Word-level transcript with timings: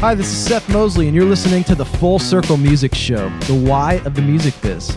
Hi, 0.00 0.14
this 0.14 0.28
is 0.28 0.38
Seth 0.38 0.68
Mosley, 0.68 1.08
and 1.08 1.16
you're 1.16 1.24
listening 1.24 1.64
to 1.64 1.74
the 1.74 1.84
Full 1.84 2.20
Circle 2.20 2.56
Music 2.56 2.94
Show, 2.94 3.28
the 3.40 3.64
why 3.68 3.94
of 4.04 4.14
the 4.14 4.22
music 4.22 4.54
biz. 4.62 4.96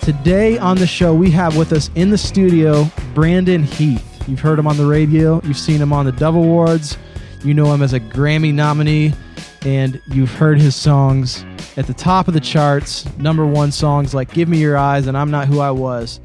Today 0.00 0.56
on 0.58 0.76
the 0.76 0.86
show, 0.86 1.12
we 1.12 1.28
have 1.32 1.56
with 1.56 1.72
us 1.72 1.90
in 1.96 2.08
the 2.08 2.16
studio 2.16 2.88
Brandon 3.14 3.64
Heath. 3.64 4.28
You've 4.28 4.38
heard 4.38 4.56
him 4.56 4.68
on 4.68 4.76
the 4.76 4.86
radio, 4.86 5.40
you've 5.42 5.58
seen 5.58 5.78
him 5.80 5.92
on 5.92 6.06
the 6.06 6.12
Dove 6.12 6.36
Awards, 6.36 6.96
you 7.42 7.52
know 7.52 7.74
him 7.74 7.82
as 7.82 7.94
a 7.94 7.98
Grammy 7.98 8.54
nominee, 8.54 9.12
and 9.62 10.00
you've 10.06 10.32
heard 10.32 10.60
his 10.60 10.76
songs 10.76 11.44
at 11.76 11.88
the 11.88 11.94
top 11.94 12.28
of 12.28 12.32
the 12.32 12.40
charts, 12.40 13.06
number 13.18 13.44
one 13.44 13.72
songs 13.72 14.14
like 14.14 14.32
Give 14.32 14.48
Me 14.48 14.58
Your 14.58 14.76
Eyes 14.76 15.08
and 15.08 15.18
I'm 15.18 15.32
Not 15.32 15.48
Who 15.48 15.58
I 15.58 15.72
Was. 15.72 16.20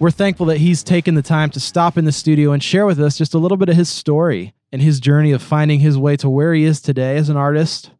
We're 0.00 0.10
thankful 0.10 0.46
that 0.46 0.58
he's 0.58 0.82
taken 0.82 1.14
the 1.14 1.22
time 1.22 1.50
to 1.50 1.60
stop 1.60 1.96
in 1.96 2.06
the 2.06 2.12
studio 2.12 2.50
and 2.50 2.60
share 2.60 2.86
with 2.86 2.98
us 2.98 3.16
just 3.16 3.34
a 3.34 3.38
little 3.38 3.56
bit 3.56 3.68
of 3.68 3.76
his 3.76 3.88
story 3.88 4.52
and 4.72 4.82
his 4.82 5.00
journey 5.00 5.32
of 5.32 5.42
finding 5.42 5.80
his 5.80 5.98
way 5.98 6.16
to 6.16 6.28
where 6.28 6.54
he 6.54 6.64
is 6.64 6.80
today 6.80 7.16
as 7.16 7.28
an 7.28 7.36
artist. 7.36 7.90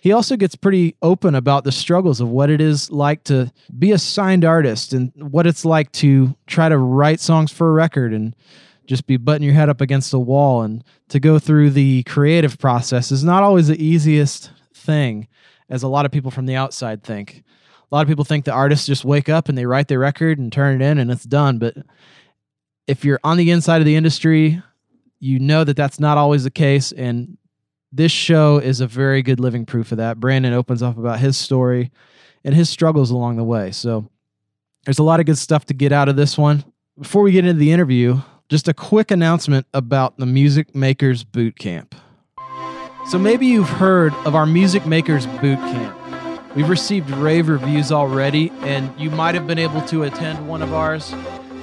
He 0.00 0.12
also 0.12 0.36
gets 0.36 0.54
pretty 0.54 0.94
open 1.02 1.34
about 1.34 1.64
the 1.64 1.72
struggles 1.72 2.20
of 2.20 2.28
what 2.28 2.50
it 2.50 2.60
is 2.60 2.90
like 2.90 3.24
to 3.24 3.52
be 3.76 3.90
a 3.90 3.98
signed 3.98 4.44
artist 4.44 4.92
and 4.92 5.12
what 5.16 5.46
it's 5.46 5.64
like 5.64 5.90
to 5.92 6.36
try 6.46 6.68
to 6.68 6.78
write 6.78 7.20
songs 7.20 7.50
for 7.50 7.68
a 7.68 7.72
record 7.72 8.12
and 8.12 8.36
just 8.86 9.06
be 9.06 9.16
butting 9.16 9.42
your 9.42 9.54
head 9.54 9.68
up 9.68 9.80
against 9.80 10.14
a 10.14 10.18
wall 10.18 10.62
and 10.62 10.84
to 11.08 11.18
go 11.18 11.38
through 11.38 11.70
the 11.70 12.04
creative 12.04 12.58
process 12.58 13.10
is 13.10 13.24
not 13.24 13.42
always 13.42 13.68
the 13.68 13.82
easiest 13.82 14.50
thing 14.72 15.26
as 15.68 15.82
a 15.82 15.88
lot 15.88 16.06
of 16.06 16.12
people 16.12 16.30
from 16.30 16.46
the 16.46 16.54
outside 16.54 17.02
think 17.02 17.42
a 17.90 17.94
lot 17.94 18.02
of 18.02 18.08
people 18.08 18.24
think 18.24 18.44
the 18.44 18.52
artists 18.52 18.86
just 18.86 19.04
wake 19.04 19.28
up 19.28 19.48
and 19.48 19.56
they 19.56 19.64
write 19.64 19.88
their 19.88 19.98
record 19.98 20.38
and 20.38 20.52
turn 20.52 20.80
it 20.80 20.84
in 20.84 20.98
and 20.98 21.10
it's 21.10 21.24
done. 21.24 21.58
But 21.58 21.76
if 22.86 23.04
you're 23.04 23.20
on 23.24 23.38
the 23.38 23.50
inside 23.50 23.80
of 23.80 23.86
the 23.86 23.96
industry, 23.96 24.62
you 25.20 25.38
know 25.38 25.64
that 25.64 25.76
that's 25.76 26.00
not 26.00 26.18
always 26.18 26.44
the 26.44 26.50
case. 26.50 26.92
And 26.92 27.36
this 27.92 28.12
show 28.12 28.58
is 28.58 28.80
a 28.80 28.86
very 28.86 29.22
good 29.22 29.40
living 29.40 29.66
proof 29.66 29.92
of 29.92 29.98
that. 29.98 30.20
Brandon 30.20 30.52
opens 30.52 30.82
up 30.82 30.98
about 30.98 31.20
his 31.20 31.36
story 31.36 31.90
and 32.44 32.54
his 32.54 32.68
struggles 32.68 33.10
along 33.10 33.36
the 33.36 33.44
way. 33.44 33.70
So 33.70 34.08
there's 34.84 34.98
a 34.98 35.04
lot 35.04 35.20
of 35.20 35.26
good 35.26 35.38
stuff 35.38 35.66
to 35.66 35.74
get 35.74 35.92
out 35.92 36.08
of 36.08 36.16
this 36.16 36.38
one. 36.38 36.64
Before 36.98 37.22
we 37.22 37.32
get 37.32 37.44
into 37.44 37.58
the 37.58 37.72
interview, 37.72 38.20
just 38.48 38.68
a 38.68 38.74
quick 38.74 39.10
announcement 39.10 39.66
about 39.74 40.18
the 40.18 40.26
Music 40.26 40.74
Makers 40.74 41.24
Boot 41.24 41.58
Camp. 41.58 41.94
So 43.08 43.18
maybe 43.18 43.46
you've 43.46 43.68
heard 43.68 44.12
of 44.24 44.34
our 44.34 44.46
Music 44.46 44.86
Makers 44.86 45.26
Boot 45.26 45.58
Camp. 45.58 45.96
We've 46.56 46.68
received 46.68 47.10
rave 47.10 47.48
reviews 47.48 47.92
already, 47.92 48.50
and 48.60 48.90
you 48.98 49.10
might 49.10 49.34
have 49.34 49.46
been 49.46 49.58
able 49.58 49.82
to 49.82 50.02
attend 50.02 50.48
one 50.48 50.62
of 50.62 50.72
ours. 50.72 51.14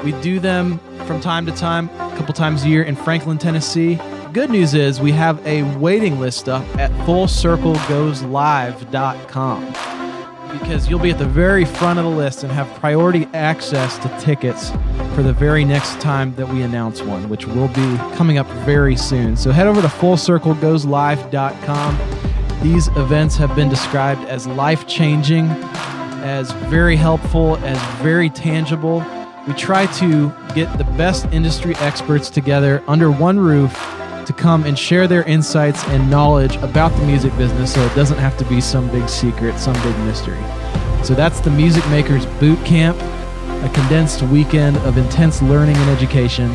We 0.06 0.14
do 0.22 0.40
them 0.40 0.80
from 1.06 1.20
time 1.20 1.46
to 1.48 1.52
time, 1.52 1.90
a 1.90 2.16
couple 2.16 2.34
times 2.34 2.64
a 2.64 2.70
year 2.70 2.84
in 2.84 2.96
Franklin, 2.96 3.38
Tennessee. 3.38 4.00
Good 4.32 4.50
news 4.50 4.74
is 4.74 5.02
we 5.02 5.12
have 5.12 5.46
a 5.46 5.64
waiting 5.78 6.22
list 6.22 6.48
up 6.48 6.64
at 6.78 6.90
fullcirclegoeslive.com 7.06 9.76
because 10.58 10.90
you'll 10.90 11.00
be 11.00 11.12
at 11.12 11.20
the 11.20 11.26
very 11.26 11.66
front 11.66 12.00
of 12.00 12.06
the 12.06 12.12
list 12.12 12.44
and 12.44 12.54
have 12.54 12.70
priority 12.80 13.28
access 13.34 13.98
to 13.98 14.08
tickets 14.20 14.72
for 15.14 15.24
the 15.24 15.34
very 15.34 15.66
next 15.66 16.00
time 16.00 16.34
that 16.36 16.48
we 16.48 16.62
announce 16.62 17.02
one, 17.02 17.28
which 17.28 17.46
will 17.46 17.68
be 17.68 17.98
coming 18.16 18.38
up 18.38 18.48
very 18.64 18.96
soon. 18.96 19.36
So 19.36 19.52
head 19.52 19.68
over 19.68 19.82
to 19.82 19.90
fullcirclegoeslive.com 19.90 22.26
these 22.66 22.88
events 22.98 23.36
have 23.36 23.56
been 23.56 23.70
described 23.70 24.26
as 24.26 24.48
life 24.48 24.88
changing, 24.88 25.46
as 26.26 26.50
very 26.52 26.96
helpful, 26.96 27.58
as 27.58 27.78
very 28.02 28.28
tangible. 28.28 29.02
We 29.48 29.54
try 29.54 29.86
to 29.98 30.34
get 30.56 30.76
the 30.78 30.84
best 30.98 31.26
industry 31.28 31.76
experts 31.76 32.30
together 32.32 32.84
under 32.88 33.12
one 33.12 33.40
roof 33.40 33.74
to 34.26 34.34
come 34.34 34.64
and 34.64 34.78
share 34.78 35.08
their 35.08 35.24
insights 35.24 35.84
and 35.86 36.10
knowledge 36.10 36.56
about 36.58 36.90
the 36.98 37.06
music 37.06 37.36
business 37.38 37.74
so 37.74 37.86
it 37.86 37.94
doesn't 37.94 38.18
have 38.18 38.36
to 38.38 38.46
be 38.46 38.60
some 38.60 38.90
big 38.90 39.08
secret, 39.08 39.60
some 39.60 39.76
big 39.84 39.98
mystery. 40.00 40.42
So 41.04 41.14
that's 41.14 41.40
the 41.42 41.52
Music 41.52 41.88
Makers 41.90 42.26
Boot 42.40 42.58
Camp, 42.66 42.98
a 43.64 43.72
condensed 43.72 44.24
weekend 44.24 44.78
of 44.78 44.98
intense 44.98 45.44
learning 45.44 45.78
and 45.78 45.90
education 45.92 46.50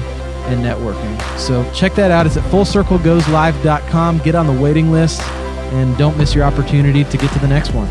and 0.46 0.64
networking. 0.64 1.38
So 1.38 1.70
check 1.72 1.94
that 1.94 2.10
out. 2.10 2.26
It's 2.26 2.36
at 2.36 2.44
fullcirclegoeslive.com. 2.50 4.18
Get 4.18 4.34
on 4.34 4.48
the 4.48 4.60
waiting 4.60 4.90
list 4.90 5.22
and 5.72 5.96
don't 5.96 6.18
miss 6.18 6.34
your 6.34 6.42
opportunity 6.42 7.04
to 7.04 7.16
get 7.16 7.32
to 7.32 7.38
the 7.38 7.46
next 7.46 7.72
one. 7.72 7.88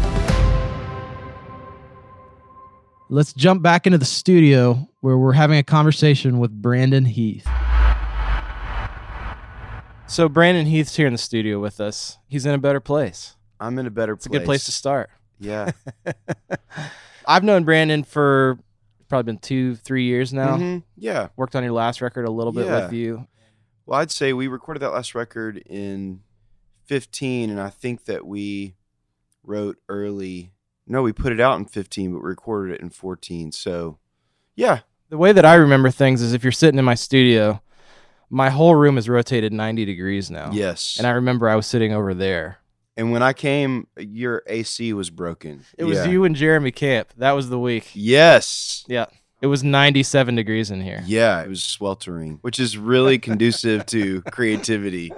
Let's 3.11 3.33
jump 3.33 3.63
back 3.63 3.87
into 3.87 3.97
the 3.97 4.05
studio 4.05 4.87
where 5.01 5.17
we're 5.17 5.33
having 5.33 5.57
a 5.57 5.63
conversation 5.63 6.37
with 6.37 6.51
Brandon 6.51 7.05
Heath. 7.05 7.47
So 10.07 10.29
Brandon 10.29 10.65
Heath's 10.67 10.95
here 10.95 11.07
in 11.07 11.13
the 11.13 11.17
studio 11.19 11.59
with 11.59 11.79
us. 11.79 12.17
He's 12.27 12.45
in 12.45 12.53
a 12.53 12.57
better 12.59 12.79
place. 12.79 13.35
I'm 13.59 13.77
in 13.79 13.87
a 13.87 13.91
better 13.91 14.15
place. 14.15 14.25
It's 14.27 14.35
a 14.35 14.39
good 14.39 14.45
place 14.45 14.65
to 14.65 14.71
start. 14.71 15.09
Yeah. 15.39 15.71
I've 17.27 17.43
known 17.43 17.63
Brandon 17.63 18.03
for 18.03 18.59
probably 19.07 19.33
been 19.33 19.39
two, 19.39 19.75
three 19.75 20.03
years 20.03 20.31
now. 20.31 20.57
Mhm. 20.57 20.83
Yeah. 20.95 21.29
Worked 21.35 21.55
on 21.55 21.63
your 21.63 21.71
last 21.73 22.01
record 22.01 22.25
a 22.27 22.31
little 22.31 22.53
bit 22.53 22.67
Yeah. 22.67 22.83
with 22.83 22.93
you. 22.93 23.27
Well, 23.87 23.99
I'd 23.99 24.11
say 24.11 24.33
we 24.33 24.47
recorded 24.47 24.81
that 24.81 24.91
last 24.91 25.15
record 25.15 25.57
in 25.57 26.21
15, 26.85 27.49
and 27.49 27.59
I 27.59 27.69
think 27.71 28.05
that 28.05 28.25
we 28.27 28.75
wrote 29.43 29.77
early. 29.89 30.51
No, 30.89 31.01
we 31.03 31.13
put 31.13 31.31
it 31.31 31.39
out 31.39 31.57
in 31.59 31.65
15, 31.65 32.13
but 32.13 32.23
we 32.23 32.27
recorded 32.29 32.73
it 32.75 32.81
in 32.81 32.89
14. 32.89 33.51
So, 33.53 33.97
yeah. 34.55 34.79
The 35.09 35.17
way 35.17 35.31
that 35.31 35.45
I 35.45 35.53
remember 35.55 35.89
things 35.91 36.21
is 36.21 36.33
if 36.33 36.43
you're 36.43 36.51
sitting 36.51 36.77
in 36.79 36.83
my 36.85 36.95
studio, 36.95 37.61
my 38.29 38.49
whole 38.49 38.75
room 38.75 38.97
is 38.97 39.07
rotated 39.07 39.53
90 39.53 39.85
degrees 39.85 40.29
now. 40.29 40.51
Yes. 40.51 40.97
And 40.97 41.07
I 41.07 41.11
remember 41.11 41.47
I 41.47 41.55
was 41.55 41.65
sitting 41.67 41.93
over 41.93 42.13
there. 42.13 42.57
and 42.97 43.11
when 43.13 43.23
I 43.23 43.31
came, 43.33 43.87
your 43.97 44.43
AC 44.47 44.91
was 44.93 45.09
broken. 45.09 45.63
It 45.77 45.85
was 45.85 45.99
Yeah. 45.99 46.07
you 46.07 46.25
and 46.25 46.35
Jeremy 46.35 46.71
Camp. 46.71 47.13
That 47.17 47.31
was 47.31 47.49
the 47.49 47.57
week. 47.59 47.91
Yes. 47.93 48.83
Yeah. 48.89 49.05
It 49.41 49.47
was 49.47 49.63
97 49.63 50.35
degrees 50.35 50.69
in 50.69 50.81
here. 50.81 51.01
Yeah, 51.05 51.41
it 51.41 51.47
was 51.47 51.63
sweltering, 51.63 52.39
which 52.41 52.59
is 52.59 52.77
really 52.77 53.17
conducive 53.29 53.85
to 53.85 54.21
creativity. 54.23 55.13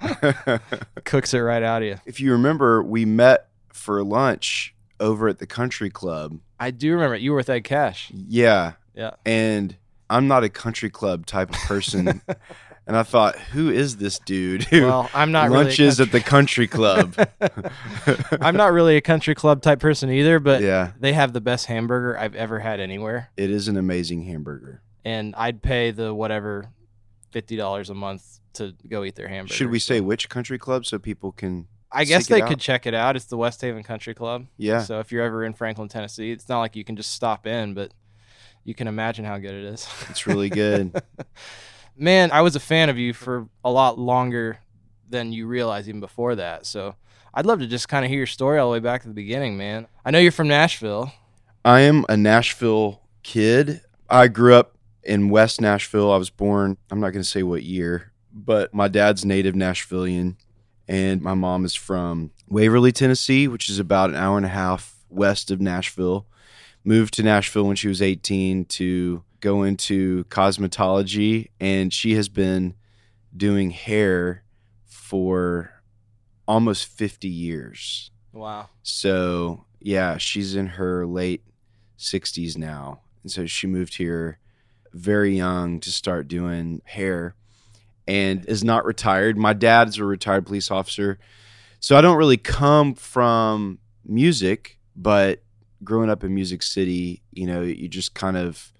Cooks 1.04 1.32
it 1.34 1.38
right 1.38 1.62
out 1.62 1.82
of 1.82 1.88
you. 1.88 1.96
if 2.06 2.20
you 2.20 2.32
remember, 2.32 2.82
we 2.82 3.04
met 3.04 3.48
for 3.74 4.02
lunch 4.04 4.74
over 5.00 5.28
at 5.28 5.38
the 5.38 5.46
country 5.46 5.90
club. 5.90 6.38
I 6.60 6.70
do 6.70 6.92
remember 6.92 7.16
it. 7.16 7.22
You 7.22 7.30
were 7.32 7.38
with 7.38 7.50
Ed 7.50 7.60
Cash. 7.64 8.10
Yeah. 8.14 8.72
Yeah. 8.94 9.12
And 9.26 9.76
I'm 10.10 10.28
not 10.28 10.44
a 10.44 10.48
country 10.48 10.90
club 10.90 11.26
type 11.26 11.50
of 11.50 11.56
person. 11.56 12.20
and 12.86 12.96
I 12.96 13.02
thought, 13.02 13.36
who 13.36 13.70
is 13.70 13.96
this 13.96 14.18
dude 14.18 14.64
who 14.64 14.82
Well, 14.82 15.10
I'm 15.14 15.32
not 15.32 15.50
really 15.50 15.64
lunches 15.64 15.96
country- 15.98 16.04
at 16.04 16.12
the 16.24 16.28
country 16.30 16.66
club? 16.68 17.16
I'm 18.40 18.56
not 18.56 18.72
really 18.72 18.96
a 18.96 19.00
country 19.00 19.34
club 19.34 19.62
type 19.62 19.80
person 19.80 20.10
either, 20.10 20.38
but 20.38 20.62
yeah, 20.62 20.92
they 21.00 21.12
have 21.12 21.32
the 21.32 21.40
best 21.40 21.66
hamburger 21.66 22.18
I've 22.18 22.34
ever 22.34 22.58
had 22.60 22.80
anywhere. 22.80 23.30
it 23.36 23.50
is 23.50 23.68
an 23.68 23.76
amazing 23.76 24.24
hamburger. 24.24 24.82
And 25.04 25.34
I'd 25.36 25.62
pay 25.62 25.90
the 25.90 26.14
whatever 26.14 26.68
$50 27.32 27.90
a 27.90 27.94
month 27.94 28.38
to 28.54 28.74
go 28.88 29.02
eat 29.04 29.16
their 29.16 29.28
hamburger. 29.28 29.54
Should 29.54 29.70
we 29.70 29.78
say 29.78 30.00
which 30.00 30.28
country 30.28 30.58
club 30.58 30.86
so 30.86 30.98
people 30.98 31.32
can? 31.32 31.66
I 31.92 32.04
guess 32.04 32.26
they 32.26 32.40
could 32.40 32.60
check 32.60 32.86
it 32.86 32.94
out. 32.94 33.16
It's 33.16 33.26
the 33.26 33.36
West 33.36 33.60
Haven 33.60 33.82
Country 33.82 34.14
Club. 34.14 34.46
Yeah. 34.56 34.82
So 34.82 35.00
if 35.00 35.12
you're 35.12 35.22
ever 35.22 35.44
in 35.44 35.52
Franklin, 35.52 35.88
Tennessee, 35.88 36.30
it's 36.30 36.48
not 36.48 36.60
like 36.60 36.76
you 36.76 36.84
can 36.84 36.96
just 36.96 37.12
stop 37.12 37.46
in, 37.46 37.74
but 37.74 37.92
you 38.64 38.74
can 38.74 38.88
imagine 38.88 39.24
how 39.24 39.38
good 39.38 39.54
it 39.54 39.64
is. 39.64 39.88
It's 40.08 40.26
really 40.26 40.48
good. 40.48 41.00
Man, 41.96 42.30
I 42.32 42.40
was 42.40 42.56
a 42.56 42.60
fan 42.60 42.88
of 42.88 42.98
you 42.98 43.12
for 43.12 43.48
a 43.64 43.70
lot 43.70 43.98
longer 43.98 44.58
than 45.08 45.32
you 45.32 45.46
realize 45.46 45.88
even 45.88 46.00
before 46.00 46.36
that. 46.36 46.64
So 46.64 46.94
I'd 47.34 47.46
love 47.46 47.60
to 47.60 47.66
just 47.66 47.88
kind 47.88 48.04
of 48.04 48.08
hear 48.08 48.18
your 48.18 48.26
story 48.26 48.58
all 48.58 48.68
the 48.68 48.72
way 48.72 48.80
back 48.80 49.02
to 49.02 49.08
the 49.08 49.14
beginning, 49.14 49.56
man. 49.56 49.86
I 50.04 50.10
know 50.10 50.18
you're 50.18 50.32
from 50.32 50.48
Nashville. 50.48 51.12
I 51.64 51.80
am 51.80 52.04
a 52.08 52.16
Nashville 52.16 53.02
kid. 53.22 53.82
I 54.08 54.28
grew 54.28 54.54
up 54.54 54.76
in 55.02 55.28
West 55.28 55.60
Nashville. 55.60 56.10
I 56.10 56.16
was 56.16 56.30
born, 56.30 56.76
I'm 56.90 57.00
not 57.00 57.10
going 57.10 57.22
to 57.22 57.28
say 57.28 57.42
what 57.42 57.62
year, 57.62 58.12
but 58.32 58.72
my 58.74 58.88
dad's 58.88 59.24
native 59.24 59.54
Nashvilleian, 59.54 60.36
and 60.92 61.22
my 61.22 61.32
mom 61.32 61.64
is 61.64 61.74
from 61.74 62.32
Waverly, 62.48 62.92
Tennessee, 62.92 63.48
which 63.48 63.70
is 63.70 63.78
about 63.78 64.10
an 64.10 64.16
hour 64.16 64.36
and 64.36 64.44
a 64.44 64.50
half 64.50 64.94
west 65.08 65.50
of 65.50 65.58
Nashville. 65.58 66.26
Moved 66.84 67.14
to 67.14 67.22
Nashville 67.22 67.64
when 67.64 67.76
she 67.76 67.88
was 67.88 68.02
18 68.02 68.66
to 68.66 69.24
go 69.40 69.62
into 69.62 70.24
cosmetology, 70.24 71.48
and 71.58 71.94
she 71.94 72.14
has 72.16 72.28
been 72.28 72.74
doing 73.34 73.70
hair 73.70 74.44
for 74.84 75.82
almost 76.46 76.84
50 76.84 77.26
years. 77.26 78.10
Wow. 78.34 78.68
So 78.82 79.64
yeah, 79.80 80.18
she's 80.18 80.54
in 80.54 80.66
her 80.66 81.06
late 81.06 81.42
sixties 81.96 82.58
now, 82.58 83.00
and 83.22 83.32
so 83.32 83.46
she 83.46 83.66
moved 83.66 83.94
here 83.96 84.38
very 84.92 85.38
young 85.38 85.80
to 85.80 85.90
start 85.90 86.28
doing 86.28 86.82
hair, 86.84 87.34
and 88.06 88.44
is 88.46 88.64
not 88.64 88.84
retired. 88.84 89.36
My 89.36 89.52
dad's 89.52 89.98
a 89.98 90.04
retired 90.04 90.46
police 90.46 90.70
officer, 90.70 91.18
so 91.80 91.96
I 91.96 92.00
don't 92.00 92.16
really 92.16 92.36
come 92.36 92.94
from 92.94 93.78
music, 94.04 94.78
but 94.96 95.42
growing 95.84 96.10
up 96.10 96.22
in 96.22 96.34
Music 96.34 96.62
City, 96.62 97.22
you 97.32 97.46
know, 97.46 97.62
you 97.62 97.88
just 97.88 98.14
kind 98.14 98.36
of 98.36 98.72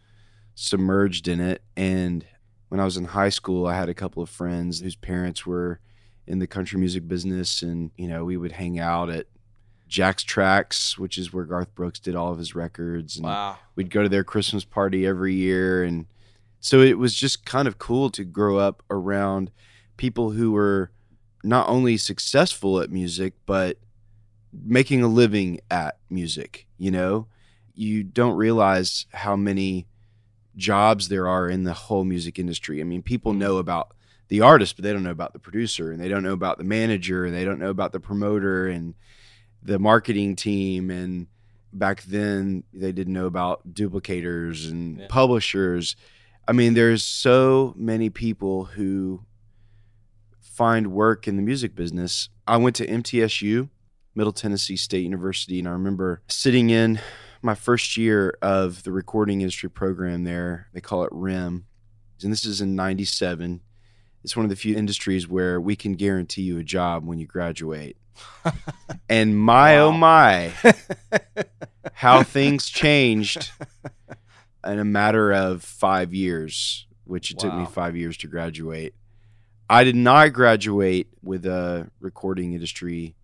submerged 0.55 1.29
in 1.29 1.41
it. 1.41 1.63
And 1.77 2.25
when 2.69 2.81
I 2.81 2.85
was 2.85 2.97
in 2.97 3.07
high 3.07 3.29
school, 3.29 3.67
I 3.67 3.75
had 3.75 3.89
a 3.89 3.95
couple 3.95 4.23
of 4.23 4.31
friends 4.31 4.81
whose 4.81 4.97
parents 4.97 5.45
were 5.45 5.81
in 6.27 6.39
the 6.39 6.47
country 6.47 6.79
music 6.79 7.09
business. 7.09 7.63
And, 7.63 7.91
you 7.97 8.07
know, 8.09 8.25
we 8.25 8.37
would 8.37 8.53
hang 8.53 8.79
out 8.79 9.11
at 9.11 9.27
Jack's 9.89 10.23
Tracks, 10.23 10.97
which 10.97 11.19
is 11.19 11.33
where 11.33 11.45
Garth 11.45 11.75
Brooks 11.75 11.99
did 11.99 12.15
all 12.15 12.33
of 12.33 12.39
his 12.39 12.55
records. 12.55 13.17
And 13.17 13.25
Wow. 13.27 13.59
we'd 13.75 13.91
go 13.91 14.03
to 14.03 14.09
their 14.09 14.25
Christmas 14.25 14.65
party 14.65 15.05
every 15.07 15.35
year. 15.35 15.83
And 15.83 16.07
so 16.63 16.81
it 16.81 16.97
was 16.97 17.13
just 17.15 17.45
kind 17.45 17.67
of 17.69 17.77
cool 17.79 18.09
to 18.11 18.25
grow 18.25 18.57
up 18.57 18.83
around 18.89 19.51
people 19.97 20.31
who 20.31 20.53
were 20.53 20.91
not 21.45 21.69
only 21.69 21.97
successful 21.97 22.81
at 22.81 22.89
music, 22.89 23.35
but 23.47 23.79
making 24.53 25.03
a 25.03 25.09
living 25.09 25.61
at 25.71 25.99
music. 26.09 26.67
You 26.79 26.93
know, 26.93 27.27
you 27.75 28.05
don't 28.05 28.37
realize 28.37 29.07
how 29.13 29.35
many 29.35 29.87
jobs 30.57 31.09
there 31.09 31.27
are 31.27 31.49
in 31.49 31.65
the 31.65 31.73
whole 31.73 32.05
music 32.05 32.39
industry. 32.39 32.81
I 32.81 32.85
mean, 32.85 33.03
people 33.03 33.33
know 33.33 33.57
about 33.57 33.93
the 34.29 34.41
artist, 34.41 34.77
but 34.77 34.85
they 34.85 34.93
don't 34.93 35.03
know 35.03 35.11
about 35.11 35.33
the 35.33 35.41
producer, 35.41 35.91
and 35.91 36.01
they 36.01 36.09
don't 36.09 36.23
know 36.23 36.33
about 36.33 36.59
the 36.59 36.65
manager, 36.65 37.25
and 37.27 37.35
they 37.35 37.45
don't 37.45 37.59
know 37.59 37.71
about 37.71 37.91
the 37.91 38.01
promoter 38.01 38.69
and 38.69 38.95
the 39.65 39.81
marketing 39.81 40.37
team. 40.37 40.91
And 40.91 41.27
back 41.73 42.05
then, 42.05 42.63
they 42.73 42.93
didn't 42.93 43.15
know 43.15 43.27
about 43.27 43.75
duplicators 43.75 44.71
and 44.71 45.01
Yeah. 45.01 45.07
publishers. 45.09 45.97
I 46.47 46.53
mean, 46.53 46.75
there's 46.75 47.05
so 47.05 47.73
many 47.77 48.11
people 48.11 48.65
who 48.65 49.23
find 50.41 50.89
work 50.89 51.29
in 51.29 51.37
the 51.37 51.43
music 51.43 51.75
business. 51.75 52.29
I 52.47 52.57
went 52.57 52.77
to 52.77 52.87
MTSU, 52.87 53.69
Middle 54.15 54.33
Tennessee 54.33 54.77
State 54.77 55.05
University, 55.05 55.61
and 55.61 55.69
I 55.69 55.73
remember 55.73 56.21
sitting 56.29 56.71
in 56.71 57.01
my 57.43 57.55
first 57.55 57.97
year 57.97 58.37
of 58.43 58.83
the 58.83 58.91
recording 58.93 59.41
industry 59.41 59.71
program 59.71 60.25
there. 60.25 60.69
They 60.73 60.81
call 60.81 61.05
it 61.05 61.11
RIM. 61.13 61.67
And 62.23 62.33
this 62.33 62.45
is 62.45 62.61
in 62.61 62.77
97. 62.77 63.61
It's 64.25 64.37
one 64.37 64.45
of 64.45 64.51
the 64.51 64.57
few 64.57 64.77
industries 64.77 65.29
where 65.29 65.61
we 65.61 65.75
can 65.75 65.95
guarantee 65.95 66.43
you 66.43 66.59
a 66.59 66.65
job 66.65 67.05
when 67.05 67.19
you 67.19 67.27
graduate. 67.27 67.97
and 69.09 69.37
my 69.37 69.79
oh 69.79 69.91
my, 69.93 70.53
how 71.95 72.23
things 72.23 72.69
changed 72.69 73.51
in 74.65 74.79
a 74.79 74.85
matter 74.85 75.33
of 75.33 75.63
five 75.63 76.13
years, 76.15 76.87
which 77.05 77.31
it 77.31 77.39
took 77.39 77.55
me 77.55 77.67
five 77.67 77.97
years 77.97 78.17
to 78.19 78.27
graduate. 78.29 78.95
I 79.69 79.85
did 79.85 79.97
not 79.97 80.33
graduate 80.33 81.09
with 81.23 81.47
a 81.47 81.91
recording 82.01 82.53
industry 82.53 83.15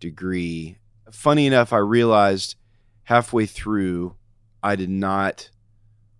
degree. 0.00 0.78
Funny 1.10 1.46
enough, 1.46 1.72
I 1.72 1.78
realized 1.78 2.56
halfway 3.04 3.46
through 3.46 4.14
I 4.62 4.76
did 4.76 4.90
not 4.90 5.50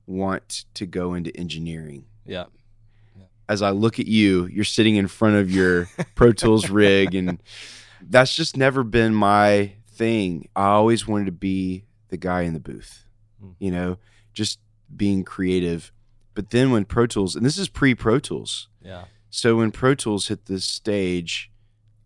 want 0.07 0.65
to 0.75 0.87
go 0.87 1.15
into 1.15 1.35
engineering. 1.37 2.07
Yeah. 2.25 2.45
As 3.49 3.63
I 3.63 3.71
look 3.71 3.99
at 3.99 4.07
you, 4.07 4.47
you're 4.47 4.65
sitting 4.65 4.97
in 4.97 5.09
front 5.09 5.37
of 5.37 5.51
your 5.51 5.89
Pro 6.15 6.33
Tools 6.33 6.69
rig, 6.71 7.15
and 7.15 7.43
that's 8.03 8.35
just 8.35 8.57
never 8.59 8.85
been 8.85 9.15
my 9.15 9.73
thing. 9.93 10.49
I 10.55 10.67
always 10.67 11.07
wanted 11.09 11.27
to 11.27 11.33
be 11.33 11.85
the 12.09 12.17
guy 12.19 12.43
in 12.43 12.53
the 12.53 12.61
booth, 12.61 13.05
Hmm. 13.41 13.51
you 13.59 13.71
know, 13.71 13.99
just 14.39 14.61
being 14.97 15.25
creative. 15.25 15.93
But 16.35 16.51
then 16.51 16.71
when 16.71 16.85
Pro 16.85 17.07
Tools, 17.07 17.35
and 17.35 17.45
this 17.45 17.59
is 17.59 17.69
pre 17.69 17.95
Pro 17.95 18.21
Tools, 18.21 18.69
Yeah. 18.81 19.05
so 19.29 19.57
when 19.57 19.73
Pro 19.73 19.97
Tools 19.97 20.29
hit 20.29 20.47
this 20.47 20.65
stage, 20.65 21.51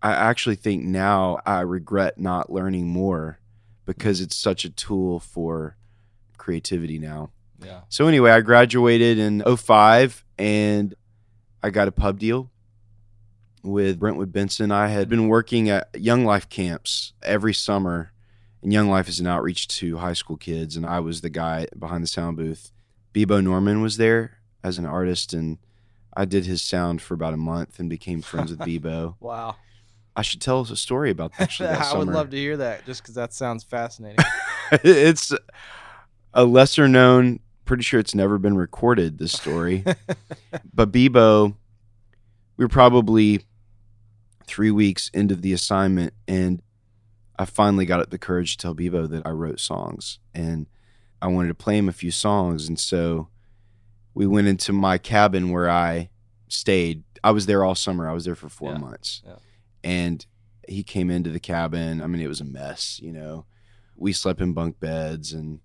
I 0.03 0.13
actually 0.13 0.57
think 0.57 0.83
now 0.83 1.39
I 1.45 1.61
regret 1.61 2.19
not 2.19 2.51
learning 2.51 2.89
more 2.89 3.39
because 3.85 4.21
mm. 4.21 4.25
it's 4.25 4.37
such 4.37 4.65
a 4.65 4.71
tool 4.71 5.21
for 5.21 5.77
creativity 6.39 6.99
now. 6.99 7.31
Yeah. 7.63 7.83
So 7.91 8.07
anyway, 8.09 8.31
I 8.31 8.41
graduated 8.41 9.19
in 9.19 9.45
05 9.45 10.25
and 10.39 10.95
I 11.63 11.69
got 11.69 11.87
a 11.87 11.93
pub 11.93 12.19
deal 12.19 12.51
with 13.63 14.01
Brentwood 14.01 14.33
Benson. 14.33 14.73
I 14.73 14.89
had 14.89 15.09
been 15.11 15.29
working 15.29 15.69
at 15.69 15.89
Young 15.95 16.25
Life 16.25 16.49
camps 16.49 17.13
every 17.23 17.53
summer. 17.53 18.12
And 18.63 18.73
Young 18.73 18.89
Life 18.89 19.09
is 19.09 19.19
an 19.21 19.27
outreach 19.27 19.67
to 19.69 19.99
high 19.99 20.13
school 20.13 20.37
kids 20.37 20.77
and 20.77 20.87
I 20.87 21.01
was 21.01 21.21
the 21.21 21.31
guy 21.31 21.67
behind 21.79 22.03
the 22.03 22.09
sound 22.09 22.37
booth. 22.37 22.73
Bebo 23.13 23.43
Norman 23.43 23.83
was 23.83 23.97
there 23.97 24.39
as 24.63 24.79
an 24.79 24.87
artist 24.87 25.33
and 25.33 25.59
I 26.15 26.25
did 26.25 26.47
his 26.47 26.63
sound 26.63 27.03
for 27.03 27.15
about 27.15 27.35
a 27.35 27.39
month 27.39 27.79
and 27.81 27.91
became 27.91 28.23
friends 28.23 28.51
with 28.51 28.61
Bebo. 28.69 29.17
Wow. 29.21 29.57
I 30.15 30.23
should 30.23 30.41
tell 30.41 30.61
us 30.61 30.71
a 30.71 30.77
story 30.77 31.11
about 31.11 31.33
actually 31.39 31.71
that 31.71 31.81
I 31.95 31.99
would 31.99 32.09
love 32.09 32.31
to 32.31 32.37
hear 32.37 32.57
that 32.59 32.87
just 32.87 33.03
because 33.03 33.17
that 33.17 33.33
sounds 33.33 33.65
fascinating. 33.65 34.25
it's 34.73 35.33
a 36.35 36.45
lesser 36.45 36.87
known 36.87 37.41
pretty 37.65 37.83
sure 37.83 37.99
it's 38.01 38.15
never 38.15 38.39
been 38.39 38.57
recorded 38.57 39.19
this 39.19 39.33
story 39.33 39.85
but 40.75 40.91
bebo 40.91 41.55
we 42.57 42.65
were 42.65 42.69
probably 42.69 43.45
three 44.47 44.71
weeks 44.71 45.11
into 45.15 45.35
the 45.35 45.53
assignment 45.53 46.13
and 46.27 46.61
i 47.39 47.45
finally 47.45 47.87
got 47.87 48.11
the 48.11 48.19
courage 48.19 48.57
to 48.57 48.63
tell 48.63 48.75
bebo 48.75 49.09
that 49.09 49.27
i 49.27 49.31
wrote 49.31 49.61
songs 49.61 50.19
and 50.35 50.67
i 51.21 51.27
wanted 51.27 51.49
to 51.49 51.55
play 51.55 51.77
him 51.79 51.89
a 51.89 51.93
few 51.93 52.11
songs 52.11 52.69
and 52.69 52.79
so 52.79 53.29
we 54.15 54.27
went 54.27 54.47
into 54.49 54.73
my 54.73 54.99
cabin 54.99 55.51
where 55.51 55.69
i 55.71 56.09
stayed 56.49 57.03
i 57.25 57.31
was 57.31 57.47
there 57.47 57.65
all 57.65 57.75
summer 57.75 58.09
i 58.09 58.13
was 58.13 58.25
there 58.25 58.35
for 58.35 58.49
four 58.49 58.73
Yeah. 58.73 58.79
months 58.79 59.23
Yeah. 59.27 59.37
and 59.85 60.27
he 60.69 60.83
came 60.83 61.11
into 61.11 61.31
the 61.31 61.41
cabin 61.41 62.01
i 62.03 62.07
mean 62.07 62.21
it 62.23 62.29
was 62.29 62.41
a 62.41 62.45
mess 62.45 63.01
you 63.03 63.13
know 63.13 63.47
we 63.97 64.13
slept 64.13 64.41
in 64.41 64.53
bunk 64.53 64.81
beds 64.81 65.33
and 65.33 65.61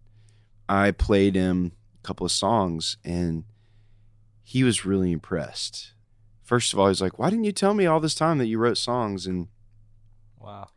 I 0.70 0.92
played 0.92 1.34
him 1.36 1.72
a 1.98 2.06
couple 2.06 2.26
of 2.26 2.32
songs 2.32 2.98
and 3.06 3.46
he 4.44 4.66
was 4.66 4.86
really 4.86 5.14
impressed. 5.14 5.94
First 6.44 6.74
of 6.74 6.78
all, 6.78 6.90
he's 6.90 7.02
like, 7.02 7.18
Why 7.18 7.30
didn't 7.30 7.46
you 7.46 7.54
tell 7.54 7.74
me 7.74 7.86
all 7.86 8.02
this 8.02 8.14
time 8.16 8.38
that 8.40 8.48
you 8.48 8.60
wrote 8.60 8.78
songs? 8.78 9.26
And 9.26 9.48
wow. 10.38 10.68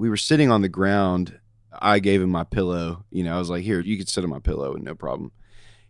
We 0.00 0.08
were 0.08 0.16
sitting 0.16 0.50
on 0.50 0.62
the 0.62 0.68
ground. 0.68 1.38
I 1.72 1.98
gave 1.98 2.22
him 2.22 2.30
my 2.30 2.44
pillow. 2.44 3.04
You 3.10 3.22
know, 3.22 3.34
I 3.34 3.38
was 3.38 3.50
like, 3.50 3.62
Here, 3.62 3.80
you 3.80 3.98
can 3.98 4.06
sit 4.06 4.24
on 4.24 4.30
my 4.30 4.38
pillow, 4.38 4.74
and 4.74 4.82
no 4.82 4.94
problem. 4.94 5.30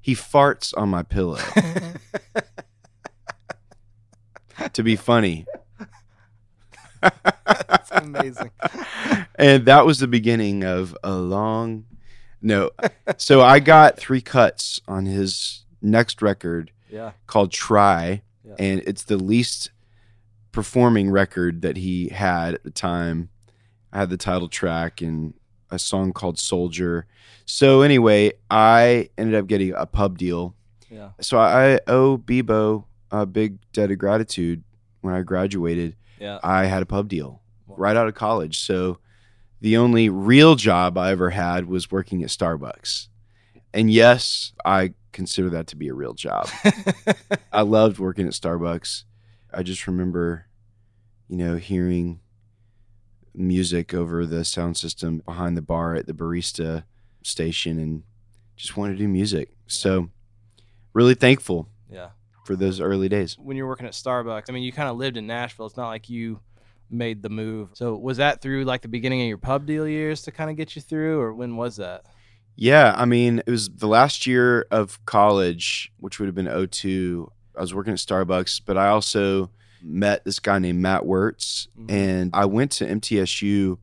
He 0.00 0.14
farts 0.16 0.74
on 0.76 0.88
my 0.88 1.02
pillow 1.04 1.38
to 4.72 4.82
be 4.82 4.96
funny. 4.96 5.46
That's 7.00 7.90
amazing. 7.92 8.50
and 9.36 9.64
that 9.66 9.86
was 9.86 10.00
the 10.00 10.08
beginning 10.08 10.64
of 10.64 10.96
a 11.02 11.14
long 11.14 11.84
no 12.42 12.70
so 13.18 13.40
i 13.42 13.58
got 13.58 13.98
three 13.98 14.20
cuts 14.22 14.80
on 14.88 15.04
his 15.06 15.64
next 15.82 16.20
record 16.22 16.70
Yeah. 16.90 17.12
called 17.26 17.52
try 17.52 18.22
Yeah. 18.44 18.54
and 18.58 18.82
it's 18.86 19.02
the 19.04 19.16
least 19.18 19.70
performing 20.52 21.10
record 21.10 21.62
that 21.62 21.76
he 21.78 22.08
had 22.08 22.54
at 22.54 22.64
the 22.64 22.70
time 22.70 23.28
i 23.92 23.98
had 23.98 24.10
the 24.10 24.16
title 24.16 24.48
track 24.48 25.00
and 25.00 25.34
a 25.70 25.78
song 25.78 26.12
called 26.12 26.38
soldier 26.38 27.06
so 27.46 27.82
anyway 27.82 28.32
i 28.50 29.08
ended 29.18 29.34
up 29.34 29.46
getting 29.46 29.72
a 29.76 29.86
pub 29.86 30.18
deal 30.18 30.54
Yeah. 30.90 31.10
so 31.20 31.38
i 31.38 31.78
owe 31.86 32.18
bebo 32.18 32.84
a 33.10 33.26
big 33.26 33.58
debt 33.72 33.90
of 33.90 33.98
gratitude 33.98 34.62
when 35.00 35.14
i 35.14 35.22
graduated 35.22 35.96
Yeah. 36.18 36.38
I 36.42 36.66
had 36.66 36.82
a 36.82 36.86
pub 36.86 37.08
deal 37.08 37.40
right 37.66 37.96
out 37.96 38.06
of 38.08 38.14
college. 38.14 38.58
So 38.58 38.98
the 39.62 39.76
only 39.78 40.08
real 40.10 40.54
job 40.54 40.98
I 40.98 41.10
ever 41.12 41.30
had 41.30 41.64
was 41.66 41.90
working 41.90 42.22
at 42.22 42.28
Starbucks. 42.30 43.08
And 43.72 43.90
yes, 43.90 44.52
I 44.64 44.92
consider 45.12 45.48
that 45.50 45.66
to 45.68 45.76
be 45.76 45.88
a 45.88 45.94
real 45.94 46.12
job. 46.14 46.48
I 47.52 47.62
loved 47.62 47.98
working 47.98 48.26
at 48.26 48.32
Starbucks. 48.34 49.04
I 49.54 49.62
just 49.62 49.86
remember, 49.86 50.46
you 51.28 51.36
know, 51.38 51.56
hearing 51.56 52.20
music 53.34 53.94
over 53.94 54.26
the 54.26 54.44
sound 54.44 54.76
system 54.76 55.18
behind 55.24 55.56
the 55.56 55.62
bar 55.62 55.94
at 55.94 56.06
the 56.06 56.12
barista 56.12 56.84
station 57.22 57.78
and 57.78 58.02
just 58.56 58.76
wanted 58.76 58.94
to 58.94 58.98
do 58.98 59.08
music. 59.08 59.50
So 59.66 60.10
really 60.92 61.14
thankful 61.14 61.68
yeah. 61.90 62.10
for 62.44 62.56
those 62.56 62.80
early 62.80 63.08
days. 63.08 63.36
When 63.38 63.56
you're 63.56 63.68
working 63.68 63.86
at 63.86 63.92
Starbucks, 63.92 64.44
I 64.48 64.52
mean, 64.52 64.62
you 64.62 64.72
kind 64.72 64.88
of 64.88 64.96
lived 64.96 65.16
in 65.16 65.26
Nashville. 65.26 65.66
It's 65.66 65.76
not 65.76 65.88
like 65.88 66.10
you 66.10 66.40
made 66.90 67.22
the 67.22 67.28
move. 67.28 67.70
So 67.74 67.96
was 67.96 68.16
that 68.18 68.40
through 68.40 68.64
like 68.64 68.82
the 68.82 68.88
beginning 68.88 69.22
of 69.22 69.28
your 69.28 69.38
pub 69.38 69.66
deal 69.66 69.86
years 69.86 70.22
to 70.22 70.32
kind 70.32 70.50
of 70.50 70.56
get 70.56 70.74
you 70.76 70.82
through, 70.82 71.20
or 71.20 71.32
when 71.32 71.56
was 71.56 71.76
that? 71.76 72.04
Yeah, 72.56 72.94
I 72.96 73.04
mean, 73.04 73.38
it 73.46 73.50
was 73.50 73.70
the 73.70 73.86
last 73.86 74.26
year 74.26 74.66
of 74.70 75.02
college, 75.06 75.92
which 75.98 76.18
would 76.18 76.26
have 76.26 76.34
been 76.34 76.68
02. 76.68 77.30
I 77.56 77.60
was 77.60 77.74
working 77.74 77.92
at 77.92 77.98
Starbucks, 77.98 78.62
but 78.66 78.76
I 78.76 78.88
also 78.88 79.50
met 79.82 80.24
this 80.24 80.38
guy 80.38 80.58
named 80.58 80.80
Matt 80.80 81.06
Wertz, 81.06 81.68
Mhm. 81.78 81.90
and 81.90 82.30
I 82.32 82.44
went 82.46 82.70
to 82.72 82.88
MTSU 82.88 83.78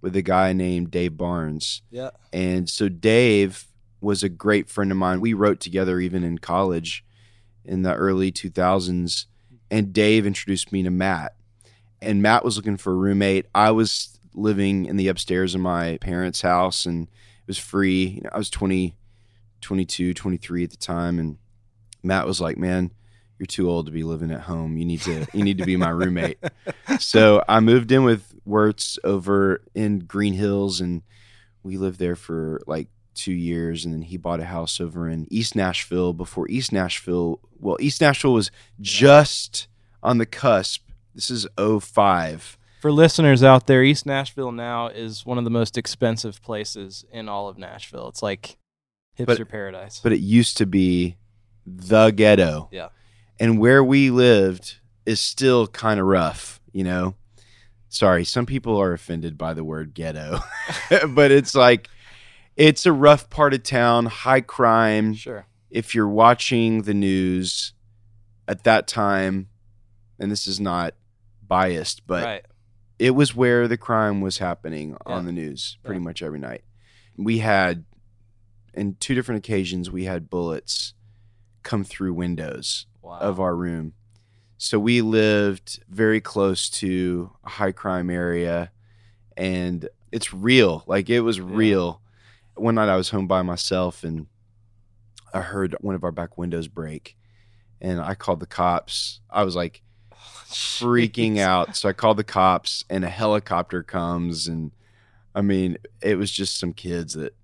with 0.00 0.16
a 0.16 0.22
guy 0.22 0.52
named 0.52 0.90
Dave 0.90 1.16
Barnes. 1.16 1.82
Yeah. 1.90 2.10
And 2.32 2.68
so 2.68 2.88
Dave 2.88 3.66
was 4.00 4.22
a 4.22 4.28
great 4.30 4.68
friend 4.70 4.90
of 4.90 4.96
mine. 4.96 5.20
We 5.20 5.34
wrote 5.34 5.60
together 5.60 6.00
even 6.00 6.24
in 6.24 6.38
college 6.38 7.04
in 7.64 7.82
the 7.82 7.94
early 7.94 8.32
2000s. 8.32 9.26
And 9.70 9.92
Dave 9.92 10.24
introduced 10.26 10.72
me 10.72 10.82
to 10.82 10.90
Matt. 10.90 11.36
And 12.00 12.22
Matt 12.22 12.44
was 12.44 12.56
looking 12.56 12.78
for 12.78 12.92
a 12.92 12.96
roommate. 12.96 13.46
I 13.54 13.70
was 13.72 14.18
living 14.34 14.86
in 14.86 14.96
the 14.96 15.08
upstairs 15.08 15.54
of 15.54 15.60
my 15.60 15.98
parents' 15.98 16.40
house 16.40 16.86
and 16.86 17.04
it 17.08 17.46
was 17.46 17.58
free. 17.58 18.06
You 18.06 18.20
know, 18.22 18.30
I 18.32 18.38
was 18.38 18.48
20, 18.48 18.96
22, 19.60 20.14
23 20.14 20.64
at 20.64 20.70
the 20.70 20.76
time. 20.78 21.18
And 21.18 21.36
Matt 22.02 22.26
was 22.26 22.40
like, 22.40 22.56
man, 22.56 22.92
you're 23.40 23.46
too 23.46 23.70
old 23.70 23.86
to 23.86 23.92
be 23.92 24.02
living 24.04 24.30
at 24.30 24.42
home. 24.42 24.76
You 24.76 24.84
need 24.84 25.00
to 25.00 25.26
you 25.32 25.42
need 25.42 25.56
to 25.58 25.64
be 25.64 25.76
my 25.78 25.88
roommate. 25.88 26.36
so 26.98 27.42
I 27.48 27.60
moved 27.60 27.90
in 27.90 28.04
with 28.04 28.34
Wertz 28.46 28.98
over 29.02 29.62
in 29.74 30.00
Green 30.00 30.34
Hills, 30.34 30.78
and 30.82 31.00
we 31.62 31.78
lived 31.78 31.98
there 31.98 32.16
for 32.16 32.60
like 32.66 32.88
two 33.14 33.32
years. 33.32 33.86
And 33.86 33.94
then 33.94 34.02
he 34.02 34.18
bought 34.18 34.40
a 34.40 34.44
house 34.44 34.78
over 34.78 35.08
in 35.08 35.26
East 35.30 35.56
Nashville. 35.56 36.12
Before 36.12 36.46
East 36.50 36.70
Nashville, 36.70 37.40
well, 37.58 37.78
East 37.80 38.02
Nashville 38.02 38.34
was 38.34 38.50
just 38.78 39.68
on 40.02 40.18
the 40.18 40.26
cusp. 40.26 40.82
This 41.14 41.30
is 41.30 41.46
05. 41.58 42.58
For 42.82 42.92
listeners 42.92 43.42
out 43.42 43.66
there, 43.66 43.82
East 43.82 44.04
Nashville 44.04 44.52
now 44.52 44.88
is 44.88 45.24
one 45.24 45.38
of 45.38 45.44
the 45.44 45.50
most 45.50 45.78
expensive 45.78 46.42
places 46.42 47.06
in 47.10 47.26
all 47.28 47.48
of 47.48 47.56
Nashville. 47.56 48.08
It's 48.08 48.22
like 48.22 48.58
hipster 49.18 49.38
But- 49.38 49.48
paradise. 49.48 50.00
but 50.02 50.12
it 50.12 50.20
used 50.20 50.58
to 50.58 50.66
be 50.66 51.16
the 51.66 52.10
ghetto. 52.10 52.68
Yeah. 52.70 52.88
And 53.40 53.58
where 53.58 53.82
we 53.82 54.10
lived 54.10 54.76
is 55.06 55.18
still 55.20 55.66
kind 55.66 55.98
of 55.98 56.06
rough, 56.06 56.60
you 56.72 56.84
know. 56.84 57.14
Sorry, 57.88 58.24
some 58.24 58.46
people 58.46 58.76
are 58.80 58.92
offended 58.92 59.36
by 59.36 59.54
the 59.54 59.64
word 59.64 59.94
ghetto, 59.94 60.38
but 61.08 61.32
it's 61.32 61.54
like 61.56 61.88
it's 62.56 62.86
a 62.86 62.92
rough 62.92 63.28
part 63.30 63.54
of 63.54 63.62
town, 63.64 64.06
high 64.06 64.42
crime. 64.42 65.14
sure. 65.14 65.46
If 65.70 65.94
you're 65.94 66.08
watching 66.08 66.82
the 66.82 66.94
news 66.94 67.72
at 68.46 68.64
that 68.64 68.86
time, 68.86 69.48
and 70.18 70.30
this 70.30 70.46
is 70.46 70.60
not 70.60 70.94
biased, 71.46 72.06
but 72.06 72.24
right. 72.24 72.44
it 72.98 73.12
was 73.12 73.34
where 73.34 73.66
the 73.66 73.76
crime 73.76 74.20
was 74.20 74.38
happening 74.38 74.96
on 75.06 75.24
the 75.26 75.32
news 75.32 75.78
pretty 75.84 75.98
Yeah. 76.00 76.04
much 76.04 76.22
every 76.22 76.38
night. 76.40 76.62
We 77.16 77.38
had, 77.38 77.84
in 78.74 78.96
two 78.96 79.14
different 79.14 79.38
occasions, 79.44 79.90
we 79.90 80.04
had 80.04 80.28
bullets 80.30 80.94
come 81.62 81.84
through 81.84 82.14
windows 82.14 82.86
Wow. 83.02 83.18
of 83.18 83.40
our 83.40 83.54
room. 83.54 83.94
So 84.58 84.78
we 84.78 85.00
lived 85.00 85.82
very 85.88 86.20
close 86.20 86.68
to 86.70 87.30
a 87.44 87.48
high 87.48 87.72
crime 87.72 88.10
area, 88.10 88.70
and 89.36 89.88
it's 90.12 90.34
real. 90.34 90.84
Like 90.86 91.08
it 91.08 91.20
was 91.20 91.40
real. 91.40 92.02
One 92.56 92.74
night 92.74 92.90
I 92.90 92.96
was 92.96 93.08
home 93.08 93.26
by 93.26 93.40
myself, 93.40 94.04
and 94.04 94.26
I 95.32 95.40
heard 95.40 95.74
one 95.80 95.94
of 95.94 96.04
our 96.04 96.12
back 96.12 96.36
windows 96.36 96.68
break, 96.68 97.16
and 97.80 98.00
I 98.00 98.14
called 98.14 98.40
the 98.40 98.46
cops. 98.46 99.20
I 99.30 99.44
was 99.44 99.56
like, 99.56 99.80
freaking 100.46 101.38
out. 101.38 101.74
So 101.74 101.88
I 101.88 101.94
called 101.94 102.18
the 102.18 102.24
cops, 102.24 102.84
and 102.90 103.02
a 103.02 103.08
helicopter 103.08 103.82
comes, 103.82 104.46
and 104.46 104.72
I 105.34 105.40
mean, 105.40 105.78
it 106.02 106.16
was 106.16 106.30
just 106.30 106.58
some 106.58 106.74
kids 106.74 107.14
that 107.14 107.34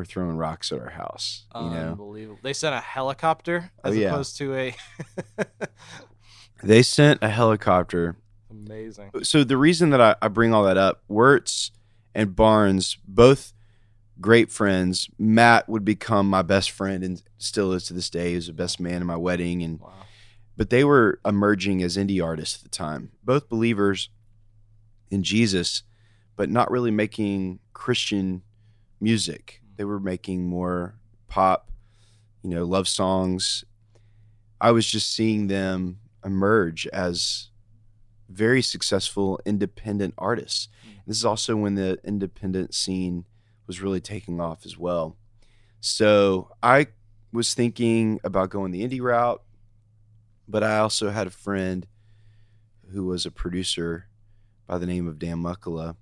were 0.00 0.04
throwing 0.06 0.38
rocks 0.38 0.72
at 0.72 0.80
our 0.80 0.88
house. 0.90 1.44
You 1.54 1.60
know, 1.60 1.90
Unbelievable. 1.90 2.38
They 2.42 2.54
sent 2.54 2.74
a 2.74 2.80
helicopter 2.80 3.70
Oh, 3.84 3.90
as 3.90 3.96
yeah. 3.98 4.08
opposed 4.08 4.38
to 4.38 4.54
a. 4.54 4.74
they 6.62 6.82
sent 6.82 7.22
a 7.22 7.28
helicopter. 7.28 8.16
Amazing. 8.50 9.10
So 9.22 9.44
the 9.44 9.58
reason 9.58 9.90
that 9.90 10.00
I, 10.00 10.16
I 10.22 10.28
bring 10.28 10.54
all 10.54 10.64
that 10.64 10.78
up, 10.78 11.02
Wertz 11.08 11.70
and 12.14 12.34
Barnes, 12.34 12.96
both 13.06 13.52
great 14.20 14.50
friends. 14.50 15.08
Matt 15.18 15.68
would 15.68 15.84
become 15.84 16.28
my 16.28 16.42
best 16.42 16.70
friend, 16.70 17.04
and 17.04 17.22
still 17.38 17.72
is 17.72 17.84
to 17.86 17.94
this 17.94 18.08
day. 18.10 18.30
He 18.30 18.36
was 18.36 18.46
the 18.46 18.52
best 18.54 18.80
man 18.80 19.00
in 19.02 19.06
my 19.06 19.16
wedding, 19.16 19.62
and 19.62 19.80
Wow. 19.80 19.92
but 20.56 20.70
they 20.70 20.82
were 20.84 21.20
emerging 21.26 21.82
as 21.82 21.96
indie 21.98 22.24
artists 22.24 22.56
at 22.56 22.62
the 22.62 22.68
time. 22.70 23.12
Both 23.22 23.48
believers 23.50 24.08
in 25.10 25.22
Jesus, 25.22 25.82
but 26.36 26.48
not 26.50 26.70
really 26.70 26.90
making 26.90 27.60
Christian 27.72 28.42
music. 29.00 29.59
They 29.80 29.86
were 29.86 29.98
making 29.98 30.46
more 30.46 30.94
pop, 31.26 31.70
you 32.42 32.50
know, 32.50 32.66
love 32.66 32.86
songs. 32.86 33.64
I 34.60 34.72
was 34.72 34.84
just 34.86 35.10
seeing 35.10 35.46
them 35.46 36.00
emerge 36.22 36.86
as 36.88 37.48
very 38.28 38.60
successful 38.60 39.40
independent 39.46 40.12
artists. 40.18 40.68
Mm. 40.86 41.00
This 41.06 41.16
is 41.16 41.24
also 41.24 41.56
when 41.56 41.76
the 41.76 41.98
independent 42.04 42.74
scene 42.74 43.24
was 43.66 43.80
really 43.80 44.02
taking 44.02 44.38
off 44.38 44.66
as 44.66 44.76
well. 44.76 45.16
So 45.80 46.50
I 46.62 46.88
was 47.32 47.54
thinking 47.54 48.20
about 48.22 48.50
going 48.50 48.72
the 48.72 48.86
indie 48.86 49.00
route, 49.00 49.40
but 50.46 50.62
I 50.62 50.80
also 50.80 51.08
had 51.08 51.26
a 51.26 51.30
friend 51.30 51.86
who 52.92 53.06
was 53.06 53.24
a 53.24 53.30
producer 53.30 54.08
by 54.66 54.76
the 54.76 54.84
name 54.86 55.08
of 55.08 55.18
Dan 55.18 55.38
Muckala. 55.38 55.96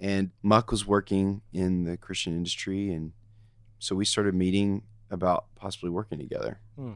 And 0.00 0.30
Muck 0.42 0.70
was 0.70 0.86
working 0.86 1.42
in 1.52 1.84
the 1.84 1.96
Christian 1.96 2.34
industry. 2.34 2.92
And 2.92 3.12
so 3.78 3.96
we 3.96 4.04
started 4.04 4.34
meeting 4.34 4.82
about 5.10 5.46
possibly 5.54 5.90
working 5.90 6.18
together. 6.18 6.60
Hmm. 6.76 6.92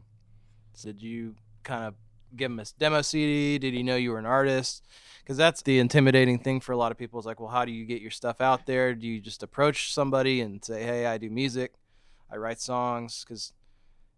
So, 0.74 0.92
Did 0.92 1.02
you 1.02 1.34
kind 1.62 1.84
of 1.84 1.94
give 2.36 2.50
him 2.50 2.60
a 2.60 2.64
demo 2.78 3.02
CD? 3.02 3.58
Did 3.58 3.74
he 3.74 3.82
know 3.82 3.96
you 3.96 4.10
were 4.10 4.18
an 4.18 4.26
artist? 4.26 4.84
Because 5.22 5.36
that's 5.36 5.62
the 5.62 5.78
intimidating 5.78 6.38
thing 6.38 6.60
for 6.60 6.72
a 6.72 6.76
lot 6.76 6.92
of 6.92 6.98
people. 6.98 7.20
Is 7.20 7.26
like, 7.26 7.40
well, 7.40 7.50
how 7.50 7.64
do 7.64 7.72
you 7.72 7.84
get 7.84 8.02
your 8.02 8.10
stuff 8.10 8.40
out 8.40 8.66
there? 8.66 8.94
Do 8.94 9.06
you 9.06 9.20
just 9.20 9.42
approach 9.42 9.92
somebody 9.92 10.40
and 10.40 10.64
say, 10.64 10.82
hey, 10.82 11.06
I 11.06 11.18
do 11.18 11.30
music, 11.30 11.74
I 12.30 12.36
write 12.36 12.60
songs? 12.60 13.24
Because 13.24 13.52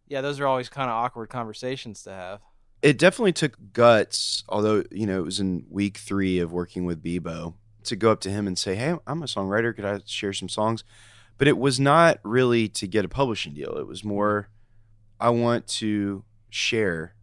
yeah, 0.08 0.20
those 0.20 0.40
are 0.40 0.46
always 0.46 0.68
kind 0.68 0.90
of 0.90 0.94
awkward 0.94 1.28
conversations 1.28 2.02
to 2.04 2.10
have. 2.10 2.40
It 2.82 2.98
definitely 2.98 3.32
took 3.32 3.56
guts, 3.72 4.42
although, 4.48 4.82
you 4.90 5.06
know, 5.06 5.20
it 5.20 5.24
was 5.24 5.38
in 5.38 5.66
week 5.70 5.98
three 5.98 6.40
of 6.40 6.52
working 6.52 6.84
with 6.84 7.02
Bebo 7.02 7.54
to 7.84 7.96
go 7.96 8.10
up 8.12 8.20
to 8.22 8.30
him 8.30 8.46
and 8.46 8.58
say, 8.58 8.74
Hey, 8.74 8.94
I'm 9.06 9.22
a 9.22 9.26
songwriter. 9.26 9.74
Could 9.74 9.84
I 9.84 10.00
share 10.06 10.32
some 10.32 10.48
songs? 10.48 10.84
But 11.38 11.48
it 11.48 11.58
was 11.58 11.80
not 11.80 12.18
really 12.22 12.68
to 12.68 12.86
get 12.86 13.04
a 13.04 13.08
publishing 13.08 13.54
deal. 13.54 13.76
It 13.78 13.86
was 13.86 14.04
more, 14.04 14.48
I 15.18 15.30
want 15.30 15.66
to 15.68 16.24
share. 16.50 17.14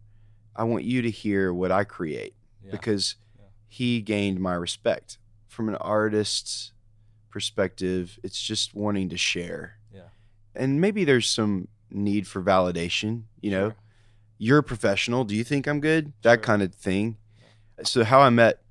I 0.56 0.64
want 0.64 0.84
you 0.84 1.00
to 1.02 1.10
hear 1.10 1.52
what 1.54 1.70
I 1.72 1.84
create 1.84 2.34
Yeah. 2.62 2.72
because 2.72 3.14
Yeah. 3.38 3.44
he 3.68 4.00
gained 4.02 4.40
my 4.40 4.54
respect. 4.54 5.18
From 5.48 5.68
an 5.68 5.76
artist's 5.76 6.72
perspective, 7.30 8.18
it's 8.22 8.40
just 8.42 8.74
wanting 8.74 9.08
to 9.08 9.16
share. 9.16 9.76
Yeah. 9.94 10.08
And 10.54 10.80
maybe 10.80 11.04
there's 11.04 11.28
some 11.28 11.68
need 11.90 12.26
for 12.26 12.42
validation, 12.42 13.22
you 13.40 13.50
know? 13.50 13.68
Sure. 13.70 13.76
You're 14.38 14.58
a 14.58 14.62
professional. 14.62 15.24
Do 15.24 15.34
you 15.34 15.44
think 15.44 15.66
I'm 15.66 15.80
good? 15.80 16.12
That 16.22 16.36
Sure. 16.38 16.42
kind 16.44 16.62
of 16.62 16.74
thing. 16.74 17.16
So 17.84 18.04
how 18.04 18.20
I 18.20 18.30
met 18.30 18.62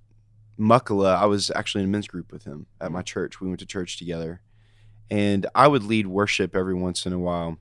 Muckala, 0.60 1.16
I 1.16 1.26
was 1.26 1.52
actually 1.56 1.84
in 1.84 1.90
a 1.90 1.92
men's 1.92 2.08
group 2.08 2.32
with 2.32 2.44
him 2.44 2.66
at 2.82 2.92
my 2.92 3.00
mm-hmm. 3.00 3.06
church. 3.06 3.40
We 3.40 3.48
went 3.48 3.60
to 3.62 3.66
church 3.66 3.98
together. 3.98 4.42
And 5.10 5.48
I 5.56 5.68
would 5.68 5.84
lead 5.84 6.06
worship 6.06 6.56
every 6.56 6.76
once 6.76 7.06
in 7.06 7.14
a 7.14 7.20
while 7.20 7.58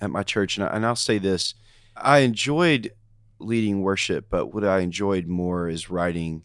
at 0.00 0.10
my 0.10 0.22
church. 0.22 0.56
And, 0.56 0.66
I, 0.66 0.74
and 0.74 0.86
I'll 0.86 0.96
say 0.96 1.18
this 1.18 1.54
I 1.96 2.18
enjoyed 2.20 2.92
leading 3.38 3.82
worship, 3.82 4.26
but 4.30 4.46
what 4.46 4.64
I 4.64 4.80
enjoyed 4.80 5.26
more 5.26 5.68
is 5.68 5.90
writing 5.90 6.42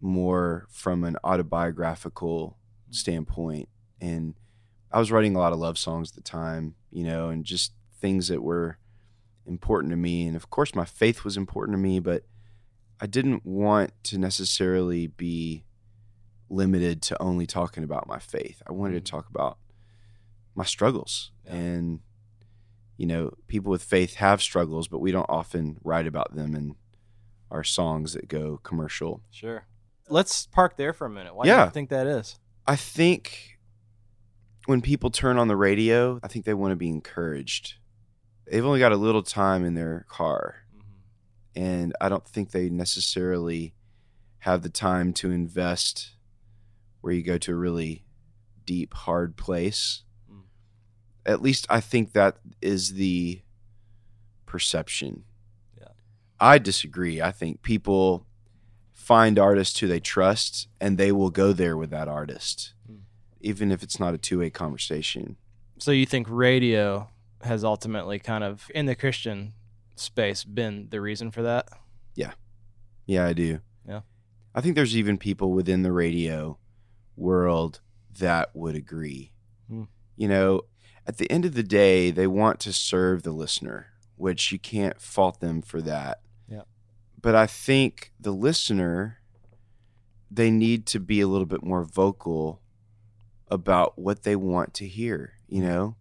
more 0.00 0.66
from 0.70 1.04
an 1.04 1.16
autobiographical 1.24 2.50
mm-hmm. 2.50 2.92
standpoint. 2.92 3.68
And 4.00 4.34
I 4.92 5.00
was 5.00 5.10
writing 5.10 5.34
a 5.34 5.38
lot 5.38 5.52
of 5.52 5.58
love 5.58 5.76
songs 5.76 6.10
at 6.10 6.14
the 6.14 6.22
time, 6.22 6.76
you 6.90 7.04
know, 7.04 7.28
and 7.28 7.44
just 7.44 7.72
things 8.00 8.28
that 8.28 8.42
were 8.42 8.78
important 9.46 9.90
to 9.90 9.96
me. 9.96 10.26
And 10.26 10.36
of 10.36 10.48
course, 10.50 10.74
my 10.74 10.84
faith 10.84 11.24
was 11.24 11.36
important 11.36 11.74
to 11.74 11.82
me, 11.82 11.98
but 11.98 12.24
I 13.00 13.06
didn't 13.06 13.44
want 13.44 13.92
to 14.04 14.18
necessarily 14.18 15.06
be 15.06 15.64
limited 16.48 17.02
to 17.02 17.22
only 17.22 17.46
talking 17.46 17.84
about 17.84 18.06
my 18.06 18.18
faith. 18.18 18.62
I 18.66 18.72
wanted 18.72 18.94
to 18.94 19.00
mm-hmm. 19.00 19.16
talk 19.16 19.28
about 19.28 19.58
my 20.54 20.64
struggles. 20.64 21.32
Yeah. 21.44 21.54
And, 21.54 22.00
you 22.96 23.06
know, 23.06 23.32
people 23.48 23.70
with 23.70 23.82
faith 23.82 24.14
have 24.14 24.40
struggles, 24.40 24.88
but 24.88 25.00
we 25.00 25.10
don't 25.10 25.28
often 25.28 25.78
write 25.82 26.06
about 26.06 26.34
them 26.34 26.54
in 26.54 26.76
our 27.50 27.64
songs 27.64 28.14
that 28.14 28.28
go 28.28 28.58
commercial. 28.62 29.22
Sure. 29.30 29.66
Let's 30.08 30.46
park 30.46 30.76
there 30.76 30.92
for 30.92 31.06
a 31.06 31.10
minute. 31.10 31.34
Why 31.34 31.44
do 31.44 31.50
Yeah. 31.50 31.64
you 31.64 31.70
think 31.70 31.88
that 31.90 32.06
is? 32.06 32.38
I 32.66 32.76
think 32.76 33.58
when 34.66 34.80
people 34.80 35.10
turn 35.10 35.38
on 35.38 35.48
the 35.48 35.56
radio, 35.56 36.20
I 36.22 36.28
think 36.28 36.44
they 36.44 36.54
want 36.54 36.72
to 36.72 36.76
be 36.76 36.88
encouraged. 36.88 37.74
They've 38.46 38.64
only 38.64 38.80
got 38.80 38.92
a 38.92 38.96
little 38.96 39.22
time 39.22 39.64
in 39.64 39.74
their 39.74 40.06
car, 40.08 40.63
and 41.56 41.94
I 42.00 42.08
don't 42.08 42.26
think 42.26 42.50
they 42.50 42.68
necessarily 42.68 43.74
have 44.40 44.62
the 44.62 44.68
time 44.68 45.12
to 45.14 45.30
invest 45.30 46.10
where 47.00 47.12
you 47.12 47.22
go 47.22 47.38
to 47.38 47.52
a 47.52 47.56
really 47.56 48.04
deep, 48.66 48.94
hard 48.94 49.36
place. 49.36 50.02
Mm. 50.30 50.42
At 51.26 51.42
least 51.42 51.66
I 51.70 51.80
think 51.80 52.12
that 52.12 52.36
is 52.60 52.94
the 52.94 53.42
perception. 54.46 55.24
Yeah. 55.78 55.88
I 56.40 56.58
disagree. 56.58 57.20
I 57.20 57.30
think 57.30 57.62
people 57.62 58.26
find 58.92 59.38
artists 59.38 59.78
who 59.78 59.86
they 59.86 60.00
trust 60.00 60.68
and 60.80 60.96
they 60.96 61.12
will 61.12 61.30
go 61.30 61.52
there 61.52 61.76
with 61.76 61.90
that 61.90 62.08
artist, 62.08 62.72
Mm. 62.90 63.00
even 63.40 63.70
if 63.70 63.82
it's 63.82 64.00
not 64.00 64.14
a 64.14 64.18
two 64.18 64.38
way 64.38 64.50
conversation. 64.50 65.36
So 65.78 65.90
you 65.90 66.06
think 66.06 66.26
radio 66.30 67.08
has 67.42 67.64
ultimately 67.64 68.18
kind 68.18 68.42
of 68.44 68.70
in 68.74 68.86
the 68.86 68.94
Christian 68.94 69.52
space 69.96 70.44
been 70.44 70.88
the 70.90 71.00
reason 71.00 71.30
for 71.30 71.42
that? 71.42 71.68
Yeah, 72.14 72.32
Yeah, 73.06 73.26
I 73.26 73.32
do. 73.32 73.60
Yeah. 73.86 74.00
I 74.54 74.60
think 74.60 74.76
there's 74.76 74.96
even 74.96 75.18
people 75.18 75.52
within 75.52 75.82
the 75.82 75.92
radio 75.92 76.58
world 77.16 77.80
that 78.18 78.50
would 78.54 78.74
agree. 78.74 79.32
Hmm. 79.68 79.84
You 80.16 80.28
know, 80.28 80.62
at 81.06 81.18
the 81.18 81.30
end 81.30 81.44
of 81.44 81.54
the 81.54 81.62
day, 81.62 82.10
they 82.10 82.26
want 82.26 82.60
to 82.60 82.72
serve 82.72 83.22
the 83.22 83.32
listener, 83.32 83.88
which 84.16 84.52
you 84.52 84.58
can't 84.58 85.00
fault 85.00 85.40
them 85.40 85.60
for 85.60 85.82
that. 85.82 86.20
Yeah. 86.48 86.62
But 87.20 87.34
I 87.34 87.46
think 87.46 88.12
the 88.18 88.32
listener, 88.32 89.18
they 90.30 90.50
need 90.50 90.86
to 90.86 91.00
be 91.00 91.20
a 91.20 91.28
little 91.28 91.46
bit 91.46 91.62
more 91.64 91.84
vocal 91.84 92.62
about 93.48 93.98
what 93.98 94.22
they 94.22 94.36
want 94.36 94.72
to 94.74 94.86
hear, 94.86 95.34
you 95.46 95.62
know? 95.62 95.96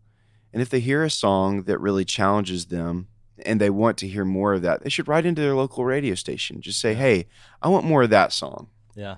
And 0.54 0.62
if 0.62 0.70
they 0.70 0.80
hear 0.80 1.04
a 1.04 1.10
song 1.10 1.64
that 1.64 1.80
really 1.80 2.06
challenges 2.06 2.68
them 2.68 3.08
and 3.40 3.60
they 3.60 3.70
want 3.70 3.98
to 3.98 4.08
hear 4.08 4.26
more 4.26 4.54
of 4.54 4.62
that, 4.62 4.84
they 4.84 4.90
should 4.90 5.08
write 5.08 5.26
into 5.26 5.42
their 5.42 5.56
local 5.56 5.86
radio 5.86 6.16
station. 6.16 6.62
Just 6.62 6.80
say, 6.80 6.94
hey, 6.94 7.28
I 7.62 7.68
want 7.68 7.86
more 7.86 8.04
of 8.04 8.10
that 8.12 8.32
song. 8.32 8.70
Yeah. 8.96 9.18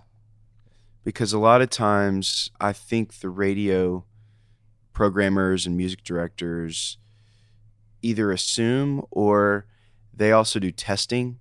Because 1.04 1.34
a 1.34 1.40
lot 1.40 1.62
of 1.62 1.70
times 1.70 2.50
I 2.60 2.74
think 2.74 3.20
the 3.20 3.30
radio 3.30 4.06
programmers 4.94 5.66
and 5.66 5.76
music 5.76 6.04
directors 6.04 6.98
either 8.02 8.32
assume 8.32 9.06
or 9.12 9.66
they 10.14 10.32
also 10.32 10.60
do 10.60 10.72
testing. 10.72 11.40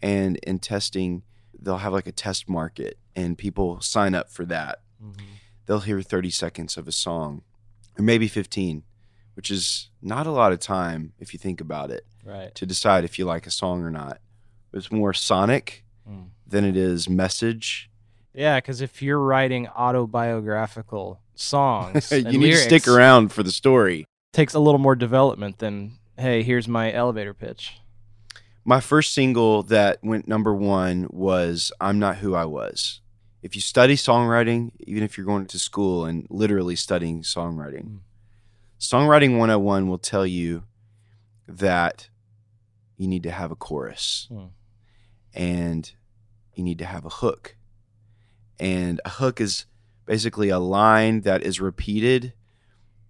And 0.00 0.36
in 0.38 0.58
testing, 0.58 1.22
they'll 1.58 1.78
have 1.78 1.92
like 1.92 2.06
a 2.06 2.12
test 2.12 2.48
market 2.48 2.98
and 3.14 3.38
people 3.38 3.80
sign 3.80 4.14
up 4.14 4.30
for 4.30 4.44
that. 4.46 4.80
Mm-hmm. 5.02 5.26
They'll 5.66 5.80
hear 5.80 6.02
30 6.02 6.30
seconds 6.30 6.76
of 6.76 6.88
a 6.88 6.92
song 6.92 7.42
or 7.98 8.02
maybe 8.02 8.28
15, 8.28 8.82
which 9.34 9.50
is 9.50 9.90
not 10.02 10.26
a 10.26 10.30
lot 10.30 10.52
of 10.52 10.58
time 10.58 11.12
if 11.18 11.32
you 11.32 11.38
think 11.38 11.60
about 11.60 11.90
it 11.90 12.06
Right. 12.24 12.54
to 12.54 12.66
decide 12.66 13.04
if 13.04 13.18
you 13.18 13.24
like 13.26 13.46
a 13.46 13.50
song 13.50 13.82
or 13.82 13.90
not. 13.90 14.18
It's 14.72 14.90
more 14.90 15.12
sonic 15.12 15.84
Mm. 16.08 16.28
than 16.46 16.64
it 16.64 16.76
is 16.76 17.08
message. 17.08 17.90
Yeah, 18.34 18.58
because 18.58 18.80
if 18.80 19.00
you're 19.02 19.20
writing 19.20 19.68
autobiographical 19.68 21.20
songs, 21.34 22.10
you 22.12 22.38
need 22.38 22.50
to 22.52 22.56
stick 22.56 22.86
around 22.88 23.32
for 23.32 23.42
the 23.42 23.52
story. 23.52 24.04
Takes 24.32 24.54
a 24.54 24.58
little 24.58 24.78
more 24.80 24.96
development 24.96 25.58
than 25.58 25.98
hey, 26.18 26.42
here's 26.42 26.68
my 26.68 26.92
elevator 26.92 27.34
pitch. 27.34 27.78
My 28.64 28.80
first 28.80 29.12
single 29.12 29.62
that 29.64 29.98
went 30.02 30.26
number 30.28 30.54
one 30.54 31.06
was 31.10 31.70
I'm 31.80 31.98
Not 31.98 32.16
Who 32.18 32.34
I 32.34 32.44
Was. 32.44 33.00
If 33.42 33.54
you 33.54 33.60
study 33.60 33.94
songwriting, 33.94 34.70
even 34.80 35.02
if 35.02 35.16
you're 35.18 35.26
going 35.26 35.46
to 35.46 35.58
school 35.58 36.04
and 36.06 36.26
literally 36.30 36.76
studying 36.76 37.22
songwriting, 37.22 37.84
Mm. 37.84 37.98
Songwriting 38.80 39.38
101 39.38 39.88
will 39.88 39.98
tell 39.98 40.26
you 40.26 40.64
that 41.48 42.08
you 42.96 43.08
need 43.08 43.22
to 43.24 43.30
have 43.30 43.50
a 43.50 43.56
chorus 43.56 44.28
Mm. 44.30 44.50
and 45.34 45.92
you 46.54 46.62
need 46.62 46.78
to 46.78 46.84
have 46.84 47.04
a 47.04 47.08
hook. 47.10 47.56
And 48.60 49.00
a 49.04 49.08
hook 49.10 49.40
is 49.40 49.66
basically 50.06 50.48
a 50.48 50.58
line 50.60 51.22
that 51.22 51.42
is 51.42 51.60
repeated 51.60 52.34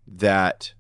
that 0.06 0.72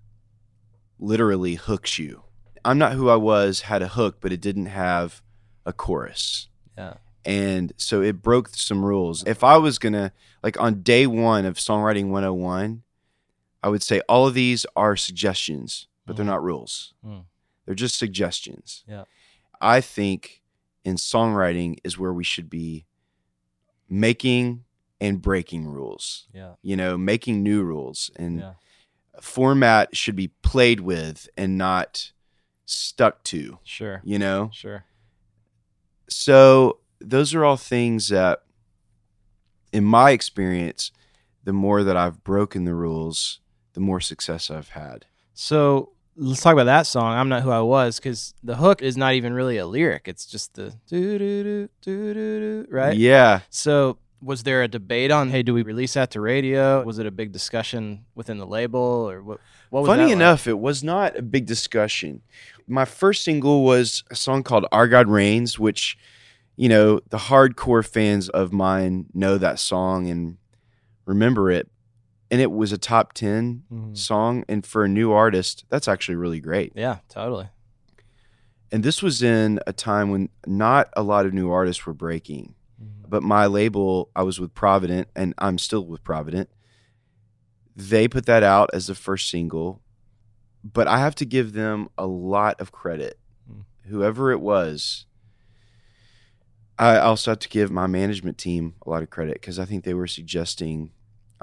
literally 0.98 1.54
hooks 1.56 1.98
you. 1.98 2.22
I'm 2.64 2.78
not 2.78 2.92
who 2.92 3.08
I 3.10 3.16
was 3.16 3.62
had 3.62 3.82
a 3.82 3.88
hook, 3.88 4.18
but 4.20 4.32
it 4.32 4.40
didn't 4.40 4.66
have 4.66 5.22
a 5.66 5.72
chorus. 5.72 6.48
Yeah. 6.78 6.94
And 7.26 7.72
so 7.76 8.00
it 8.02 8.22
broke 8.22 8.48
some 8.50 8.84
rules. 8.84 9.24
If 9.26 9.42
I 9.44 9.56
was 9.56 9.78
going 9.78 9.92
to, 9.94 10.12
like 10.42 10.58
on 10.60 10.82
day 10.82 11.06
one 11.06 11.44
of 11.44 11.56
Songwriting 11.56 12.08
101, 12.08 12.82
I 13.62 13.68
would 13.68 13.82
say 13.82 14.00
all 14.08 14.26
of 14.26 14.34
these 14.34 14.66
are 14.76 14.96
suggestions, 14.96 15.88
but 16.06 16.16
they're 16.16 16.24
Mhm. 16.24 16.28
not 16.28 16.42
rules. 16.42 16.94
Mm. 17.04 17.24
They're 17.64 17.74
just 17.74 17.98
suggestions. 17.98 18.84
Yeah. 18.86 19.04
I 19.60 19.80
think 19.80 20.42
in 20.84 20.96
songwriting 20.96 21.78
is 21.84 21.98
where 21.98 22.12
we 22.12 22.24
should 22.24 22.50
be 22.50 22.86
making 23.88 24.64
and 25.00 25.20
breaking 25.20 25.66
rules, 25.66 26.28
Yeah. 26.32 26.54
you 26.62 26.76
know, 26.76 26.96
making 26.98 27.42
new 27.42 27.62
rules. 27.62 28.10
And 28.16 28.40
Yeah. 28.40 28.54
format 29.20 29.96
should 29.96 30.16
be 30.16 30.28
played 30.28 30.80
with 30.80 31.28
and 31.36 31.56
not 31.58 32.12
stuck 32.66 33.22
to, 33.24 33.58
Sure. 33.64 34.00
you 34.04 34.18
know? 34.18 34.50
Sure. 34.52 34.84
So 36.08 36.80
those 37.00 37.34
are 37.34 37.44
all 37.44 37.56
things 37.56 38.08
that, 38.08 38.44
in 39.72 39.84
my 39.84 40.10
experience, 40.12 40.90
the 41.42 41.52
more 41.52 41.82
that 41.82 41.96
I've 41.96 42.22
broken 42.24 42.64
the 42.64 42.74
rules, 42.74 43.40
the 43.72 43.80
more 43.80 44.00
success 44.00 44.50
I've 44.50 44.70
had. 44.70 45.06
So 45.34 45.93
let's 46.16 46.40
talk 46.40 46.52
about 46.52 46.64
that 46.64 46.86
song. 46.86 47.12
I'm 47.12 47.28
not 47.28 47.42
who 47.42 47.50
I 47.50 47.60
was 47.60 47.98
because 47.98 48.34
the 48.42 48.56
hook 48.56 48.82
is 48.82 48.96
not 48.96 49.14
even 49.14 49.32
really 49.32 49.56
a 49.58 49.66
lyric. 49.66 50.08
It's 50.08 50.26
just 50.26 50.54
the 50.54 50.74
do 50.86 51.18
do 51.18 51.42
do 51.44 51.68
do 51.82 52.14
do 52.14 52.66
right. 52.70 52.96
Yeah. 52.96 53.40
So 53.50 53.98
was 54.22 54.42
there 54.42 54.62
a 54.62 54.68
debate 54.68 55.10
on 55.10 55.30
hey, 55.30 55.42
do 55.42 55.52
we 55.52 55.62
release 55.62 55.94
that 55.94 56.10
to 56.12 56.20
radio? 56.20 56.82
Was 56.82 56.98
it 56.98 57.06
a 57.06 57.10
big 57.10 57.32
discussion 57.32 58.04
within 58.14 58.38
the 58.38 58.46
label 58.46 58.80
or 58.80 59.22
what? 59.22 59.40
What 59.70 59.86
Funny 59.86 60.04
like? 60.04 60.12
enough, 60.12 60.46
it 60.46 60.58
was 60.58 60.84
not 60.84 61.16
a 61.16 61.22
big 61.22 61.46
discussion. 61.46 62.22
My 62.68 62.84
first 62.84 63.24
single 63.24 63.64
was 63.64 64.04
a 64.10 64.14
song 64.14 64.44
called 64.44 64.66
Our 64.70 64.86
God 64.86 65.08
Reigns, 65.08 65.58
which, 65.58 65.98
you 66.54 66.68
know, 66.68 67.00
the 67.08 67.18
hardcore 67.18 67.84
fans 67.84 68.28
of 68.28 68.52
mine 68.52 69.06
know 69.12 69.36
that 69.36 69.58
song 69.58 70.08
and 70.08 70.36
remember 71.06 71.50
it. 71.50 71.68
And 72.34 72.40
it 72.40 72.50
was 72.50 72.72
a 72.72 72.78
top 72.78 73.12
10 73.12 73.62
Mhm. 73.72 73.96
song. 73.96 74.44
And 74.48 74.66
for 74.66 74.82
a 74.82 74.88
new 74.88 75.12
artist, 75.12 75.64
that's 75.68 75.86
actually 75.86 76.16
really 76.16 76.40
great. 76.40 76.72
Yeah, 76.74 76.98
totally. 77.08 77.48
And 78.72 78.82
this 78.82 79.00
was 79.04 79.22
in 79.22 79.60
a 79.68 79.72
time 79.72 80.10
when 80.10 80.30
not 80.44 80.88
a 80.96 81.04
lot 81.04 81.26
of 81.26 81.32
new 81.32 81.48
artists 81.52 81.86
were 81.86 81.94
breaking. 81.94 82.56
But 83.08 83.22
my 83.22 83.46
label, 83.46 84.10
I 84.16 84.24
was 84.24 84.40
with 84.40 84.52
Provident, 84.52 85.06
and 85.14 85.32
I'm 85.38 85.58
still 85.58 85.86
with 85.86 86.02
Provident. 86.02 86.50
They 87.76 88.08
put 88.08 88.26
that 88.26 88.42
out 88.42 88.68
as 88.72 88.88
the 88.88 88.96
first 88.96 89.30
single, 89.30 89.80
but 90.64 90.88
I 90.88 90.98
have 90.98 91.14
to 91.16 91.24
give 91.24 91.52
them 91.52 91.88
a 91.96 92.08
lot 92.08 92.60
of 92.60 92.72
credit. 92.72 93.20
Mm. 93.48 93.62
Whoever 93.84 94.32
it 94.32 94.40
was, 94.40 95.06
I 96.80 96.96
also 96.98 97.30
have 97.30 97.38
to 97.40 97.48
give 97.48 97.70
my 97.70 97.86
management 97.86 98.38
team 98.38 98.74
a 98.84 98.90
lot 98.90 99.04
of 99.04 99.10
credit 99.10 99.34
because 99.34 99.60
I 99.60 99.64
think 99.66 99.84
they 99.84 99.94
were 99.94 100.08
suggesting 100.08 100.90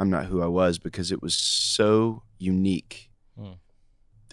I'm 0.01 0.09
not 0.09 0.25
who 0.25 0.41
I 0.41 0.47
was 0.47 0.79
because 0.79 1.11
it 1.11 1.21
was 1.21 1.35
so 1.35 2.23
unique. 2.39 3.11
Mm. 3.39 3.57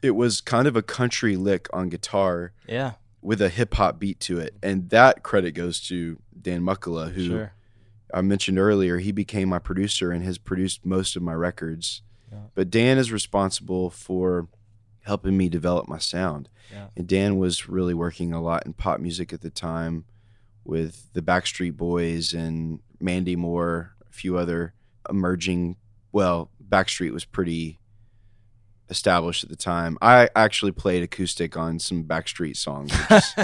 It 0.02 0.12
was 0.12 0.40
kind 0.40 0.66
of 0.66 0.76
a 0.76 0.82
country 0.82 1.36
lick 1.36 1.68
on 1.74 1.90
guitar 1.90 2.52
Yeah, 2.66 2.92
with 3.20 3.42
a 3.42 3.50
hip 3.50 3.74
hop 3.74 3.98
beat 3.98 4.18
to 4.20 4.38
it. 4.38 4.54
And 4.62 4.88
that 4.88 5.22
credit 5.22 5.52
goes 5.52 5.78
to 5.88 6.22
Dan 6.40 6.62
Muckala, 6.62 7.12
who 7.12 7.26
sure. 7.26 7.52
I 8.14 8.22
mentioned 8.22 8.58
earlier. 8.58 8.96
He 8.96 9.12
became 9.12 9.50
my 9.50 9.58
producer 9.58 10.10
and 10.10 10.24
has 10.24 10.38
produced 10.38 10.86
most 10.86 11.16
of 11.16 11.22
my 11.22 11.34
records. 11.34 12.00
Yeah. 12.32 12.38
But 12.54 12.70
Dan 12.70 12.96
is 12.96 13.12
responsible 13.12 13.90
for 13.90 14.48
helping 15.02 15.36
me 15.36 15.50
develop 15.50 15.86
my 15.86 15.98
sound. 15.98 16.48
Yeah. 16.72 16.86
And 16.96 17.06
Dan 17.06 17.36
was 17.36 17.68
really 17.68 17.92
working 17.92 18.32
a 18.32 18.40
lot 18.40 18.64
in 18.64 18.72
pop 18.72 19.00
music 19.00 19.34
at 19.34 19.42
the 19.42 19.50
time 19.50 20.06
with 20.64 21.12
the 21.12 21.20
Backstreet 21.20 21.76
Boys 21.76 22.32
and 22.32 22.80
Mandy 22.98 23.36
Moore, 23.36 23.92
a 24.08 24.12
few 24.14 24.38
other 24.38 24.72
emerging. 25.08 25.76
Well, 26.12 26.50
Backstreet 26.66 27.12
was 27.12 27.24
pretty 27.24 27.78
established 28.90 29.44
at 29.44 29.50
the 29.50 29.56
time. 29.56 29.98
I 30.00 30.30
actually 30.34 30.72
played 30.72 31.02
acoustic 31.02 31.56
on 31.56 31.78
some 31.78 32.04
Backstreet 32.04 32.56
songs, 32.56 32.90
which 32.92 33.10
is 33.10 33.34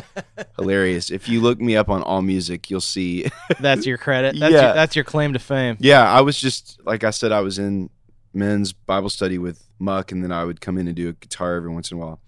hilarious. 0.56 1.10
If 1.10 1.28
you 1.28 1.40
look 1.40 1.60
me 1.60 1.76
up 1.76 1.88
on 1.90 2.02
All 2.02 2.22
Music, 2.22 2.70
you'll 2.70 2.80
see. 2.80 3.26
that's 3.60 3.84
your 3.86 3.98
credit. 3.98 4.38
That's 4.38 4.52
Yeah. 4.52 4.62
your, 4.66 4.74
that's 4.74 4.96
your 4.96 5.04
claim 5.04 5.32
to 5.34 5.38
fame. 5.38 5.76
yeah, 5.80 6.10
I 6.10 6.22
was 6.22 6.40
just 6.40 6.80
like 6.84 7.04
I 7.04 7.10
said, 7.10 7.30
I 7.32 7.40
was 7.40 7.58
in 7.58 7.90
men's 8.32 8.72
Bible 8.72 9.10
study 9.10 9.36
with 9.38 9.68
Muck, 9.78 10.12
and 10.12 10.24
then 10.24 10.32
I 10.32 10.44
would 10.44 10.60
come 10.62 10.78
in 10.78 10.86
and 10.86 10.96
do 10.96 11.08
a 11.08 11.12
guitar 11.12 11.54
every 11.56 11.70
once 11.70 11.90
in 11.90 11.98
a 11.98 12.00
while. 12.00 12.20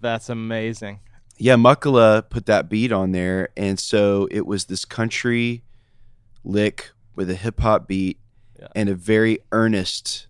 That's 0.00 0.28
amazing. 0.28 0.98
Yeah, 1.38 1.54
Muckala 1.54 2.28
put 2.28 2.46
that 2.46 2.68
beat 2.68 2.90
on 2.92 3.12
there, 3.12 3.50
and 3.56 3.78
so 3.78 4.26
it 4.32 4.46
was 4.46 4.64
this 4.64 4.84
country 4.84 5.62
lick 6.44 6.90
with 7.14 7.30
a 7.30 7.34
hip 7.36 7.60
hop 7.60 7.86
beat 7.86 8.18
Yeah. 8.62 8.68
and 8.76 8.88
a 8.88 8.94
very 8.94 9.38
earnest. 9.52 10.26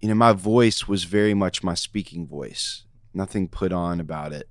You 0.00 0.08
know, 0.08 0.14
my 0.14 0.32
voice 0.32 0.86
was 0.86 1.04
very 1.04 1.34
much 1.34 1.62
my 1.64 1.74
speaking 1.74 2.26
voice. 2.26 2.84
Nothing 3.14 3.48
put 3.48 3.72
on 3.72 3.98
about 4.00 4.32
it. 4.32 4.48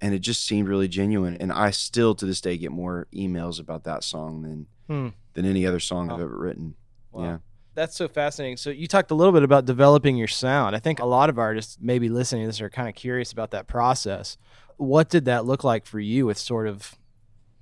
And 0.00 0.14
it 0.14 0.20
just 0.20 0.44
seemed 0.46 0.68
really 0.68 0.88
genuine. 0.88 1.36
And 1.38 1.52
I 1.52 1.70
still 1.70 2.14
to 2.14 2.26
this 2.26 2.40
day 2.40 2.56
get 2.56 2.70
more 2.72 3.06
emails 3.14 3.58
about 3.60 3.84
that 3.84 4.04
song 4.04 4.42
than 4.42 4.66
Hmm. 4.86 5.08
than 5.32 5.44
any 5.46 5.66
other 5.66 5.80
song 5.80 6.10
I've 6.10 6.20
ever 6.20 6.38
written. 6.38 6.74
Wow. 7.10 7.22
Yeah. 7.24 7.38
That's 7.74 7.96
so 7.96 8.06
fascinating. 8.06 8.56
So 8.58 8.70
you 8.70 8.86
talked 8.86 9.10
a 9.10 9.14
little 9.14 9.32
bit 9.32 9.42
about 9.42 9.64
developing 9.64 10.16
your 10.16 10.28
sound. 10.28 10.76
I 10.76 10.78
think 10.78 11.00
a 11.00 11.04
lot 11.06 11.28
of 11.30 11.38
artists 11.38 11.76
maybe 11.80 12.08
listening 12.08 12.42
to 12.42 12.46
this 12.48 12.60
are 12.60 12.70
kind 12.70 12.88
of 12.88 12.94
curious 12.94 13.32
about 13.32 13.50
that 13.50 13.66
process. 13.66 14.36
What 14.76 15.08
did 15.08 15.24
that 15.24 15.44
look 15.44 15.64
like 15.64 15.86
for 15.86 15.98
you 16.00 16.26
with 16.26 16.38
sort 16.38 16.68
of, 16.68 16.94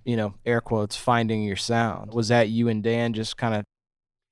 you 0.05 0.16
know, 0.16 0.35
air 0.44 0.61
quotes, 0.61 0.96
finding 0.96 1.44
your 1.44 1.57
sound? 1.57 2.12
Was 2.12 2.29
that 2.29 2.48
you 2.51 2.68
and 2.68 2.83
Dan 2.83 3.14
just 3.14 3.37
kind 3.37 3.55
of 3.55 3.64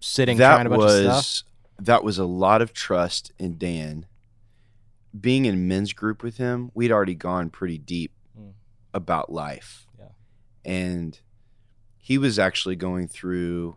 sitting 0.00 0.38
that 0.38 0.66
a 0.66 0.68
bunch 0.70 0.78
was 0.78 1.06
of 1.06 1.24
stuff? 1.24 1.50
that 1.78 2.04
was 2.04 2.18
a 2.18 2.24
lot 2.24 2.60
of 2.62 2.72
trust 2.72 3.32
in 3.38 3.56
Dan. 3.58 4.06
Being 5.18 5.44
in 5.44 5.66
men's 5.66 5.92
group 5.92 6.22
with 6.22 6.36
him, 6.36 6.70
we'd 6.74 6.92
already 6.92 7.14
gone 7.14 7.50
pretty 7.50 7.78
deep 7.78 8.12
Mm. 8.38 8.52
about 8.94 9.32
life. 9.32 9.86
Yeah. 9.98 10.08
And 10.64 11.18
he 11.98 12.16
was 12.16 12.38
actually 12.38 12.76
going 12.76 13.08
through 13.08 13.76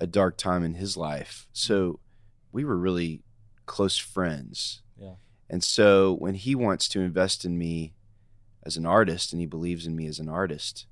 a 0.00 0.06
dark 0.06 0.36
time 0.36 0.62
in 0.64 0.74
his 0.74 0.96
life. 0.96 1.48
So 1.52 1.98
we 2.52 2.64
were 2.64 2.76
really 2.76 3.22
close 3.66 3.96
friends. 3.96 4.82
Yeah. 5.00 5.14
And 5.48 5.62
so 5.64 6.12
when 6.14 6.34
he 6.34 6.54
wants 6.54 6.88
to 6.88 7.00
invest 7.00 7.44
in 7.44 7.56
me 7.56 7.94
as 8.64 8.76
an 8.76 8.84
artist 8.84 9.32
and 9.32 9.40
he 9.40 9.46
believes 9.46 9.86
in 9.86 9.96
me 9.96 10.06
as 10.06 10.18
an 10.18 10.28
artist, 10.28 10.86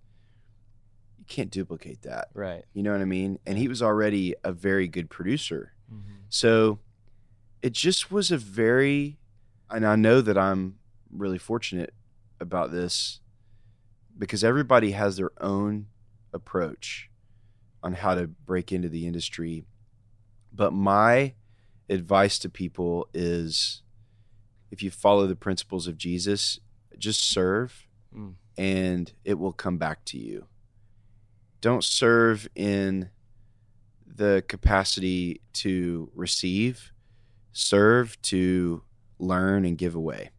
can't 1.30 1.50
duplicate 1.50 2.02
that. 2.02 2.28
Right. 2.34 2.64
You 2.74 2.82
know 2.82 2.92
what 2.92 3.00
I 3.00 3.06
mean? 3.06 3.38
And 3.46 3.56
he 3.56 3.68
was 3.68 3.82
already 3.82 4.34
a 4.44 4.52
very 4.52 4.86
good 4.88 5.08
producer. 5.08 5.72
Mm-hmm. 5.92 6.24
So 6.28 6.80
it 7.62 7.72
just 7.72 8.10
was 8.10 8.30
a 8.30 8.36
very, 8.36 9.18
and 9.70 9.86
I 9.86 9.96
know 9.96 10.20
that 10.20 10.36
I'm 10.36 10.76
really 11.10 11.38
fortunate 11.38 11.94
about 12.40 12.70
this 12.70 13.20
because 14.18 14.44
everybody 14.44 14.90
has 14.92 15.16
their 15.16 15.30
own 15.40 15.86
approach 16.32 17.10
on 17.82 17.94
how 17.94 18.14
to 18.14 18.26
break 18.26 18.72
into 18.72 18.88
the 18.88 19.06
industry. 19.06 19.64
But 20.52 20.72
my 20.72 21.34
advice 21.88 22.38
to 22.40 22.48
people 22.48 23.08
is 23.14 23.82
if 24.70 24.82
you 24.82 24.90
follow 24.90 25.26
the 25.26 25.36
principles 25.36 25.86
of 25.86 25.96
Jesus, 25.96 26.60
just 26.98 27.20
serve 27.20 27.86
Mm. 28.14 28.34
and 28.58 29.12
it 29.24 29.38
will 29.38 29.52
come 29.52 29.78
back 29.78 30.04
to 30.06 30.18
you. 30.18 30.46
Don't 31.60 31.84
serve 31.84 32.48
in 32.54 33.10
the 34.06 34.44
capacity 34.48 35.40
to 35.54 36.10
receive, 36.14 36.92
serve 37.52 38.20
to 38.22 38.82
learn 39.18 39.64
and 39.64 39.76
give 39.76 39.94
away. 39.94 40.30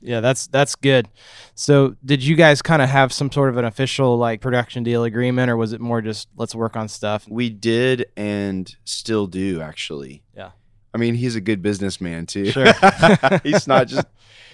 Yeah, 0.00 0.20
that's 0.20 0.46
that's 0.48 0.74
good. 0.74 1.08
So, 1.54 1.96
did 2.04 2.22
you 2.22 2.36
guys 2.36 2.60
kind 2.60 2.82
of 2.82 2.90
have 2.90 3.10
some 3.10 3.32
sort 3.32 3.48
of 3.48 3.56
an 3.56 3.64
official 3.64 4.18
like 4.18 4.42
production 4.42 4.82
deal 4.82 5.02
agreement, 5.04 5.50
or 5.50 5.56
was 5.56 5.72
it 5.72 5.80
more 5.80 6.02
just 6.02 6.28
let's 6.36 6.54
work 6.54 6.76
on 6.76 6.88
stuff? 6.88 7.26
We 7.28 7.48
did 7.48 8.06
and 8.14 8.74
still 8.84 9.26
do 9.26 9.62
actually. 9.62 10.22
Yeah. 10.36 10.50
I 10.92 10.98
mean, 10.98 11.14
he's 11.14 11.36
a 11.36 11.40
good 11.40 11.62
businessman 11.62 12.26
too. 12.26 12.50
Sure. 12.50 12.72
he's 13.42 13.66
not 13.66 13.88
just 13.88 14.06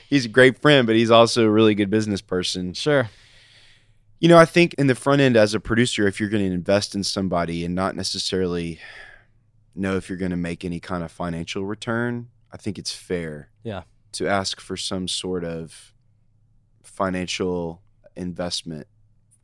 he's 0.08 0.24
a 0.24 0.28
great 0.28 0.62
friend, 0.62 0.86
but 0.86 0.94
he's 0.94 1.10
also 1.10 1.46
a 1.46 1.50
really 1.50 1.74
good 1.74 1.90
business 1.90 2.20
person. 2.20 2.72
Sure. 2.72 3.10
You 4.20 4.28
know, 4.28 4.38
I 4.38 4.44
think 4.44 4.74
in 4.74 4.86
the 4.86 4.94
front 4.94 5.20
end 5.22 5.36
as 5.36 5.54
a 5.54 5.60
producer, 5.60 6.06
if 6.06 6.20
you're 6.20 6.28
going 6.28 6.46
to 6.46 6.54
invest 6.54 6.94
in 6.94 7.02
somebody 7.04 7.64
and 7.64 7.74
not 7.74 7.96
necessarily 7.96 8.78
know 9.74 9.96
if 9.96 10.08
you're 10.08 10.18
going 10.18 10.30
to 10.30 10.36
make 10.36 10.64
any 10.64 10.78
kind 10.78 11.02
of 11.02 11.10
financial 11.10 11.64
return, 11.64 12.28
I 12.52 12.58
think 12.58 12.78
it's 12.78 12.92
fair. 12.92 13.48
Yeah. 13.62 13.82
To 14.12 14.28
ask 14.28 14.60
for 14.60 14.76
some 14.76 15.08
sort 15.08 15.42
of 15.44 15.94
financial 16.82 17.82
investment 18.16 18.86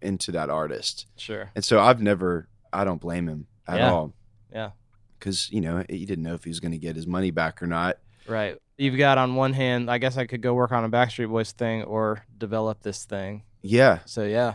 into 0.03 0.31
that 0.33 0.51
artist. 0.51 1.07
Sure. 1.17 1.51
And 1.55 1.65
so 1.65 1.81
I've 1.81 2.03
never 2.03 2.49
I 2.73 2.85
don't 2.85 3.01
blame 3.01 3.29
him 3.29 3.47
at 3.67 3.79
Yeah. 3.79 3.91
all. 3.91 4.12
Yeah. 4.53 4.71
Cuz 5.21 5.49
you 5.51 5.61
know, 5.61 5.85
he 5.89 6.05
didn't 6.05 6.25
know 6.25 6.35
if 6.35 6.45
he 6.45 6.51
was 6.51 6.61
going 6.61 6.73
to 6.73 6.79
get 6.79 6.97
his 6.97 7.07
money 7.07 7.31
back 7.31 7.62
or 7.62 7.67
not. 7.67 7.99
Right. 8.29 8.59
You've 8.77 8.99
got 8.99 9.17
on 9.17 9.37
one 9.37 9.55
hand, 9.55 9.91
I 9.91 9.97
guess 9.99 10.17
I 10.19 10.27
could 10.27 10.43
go 10.43 10.53
work 10.53 10.73
on 10.73 10.85
a 10.85 10.91
Backstreet 10.91 11.31
Boys 11.31 11.53
thing 11.53 11.85
or 11.85 12.25
develop 12.37 12.83
this 12.83 13.05
thing. 13.05 13.45
Yeah. 13.62 14.01
So 14.05 14.25
yeah, 14.25 14.55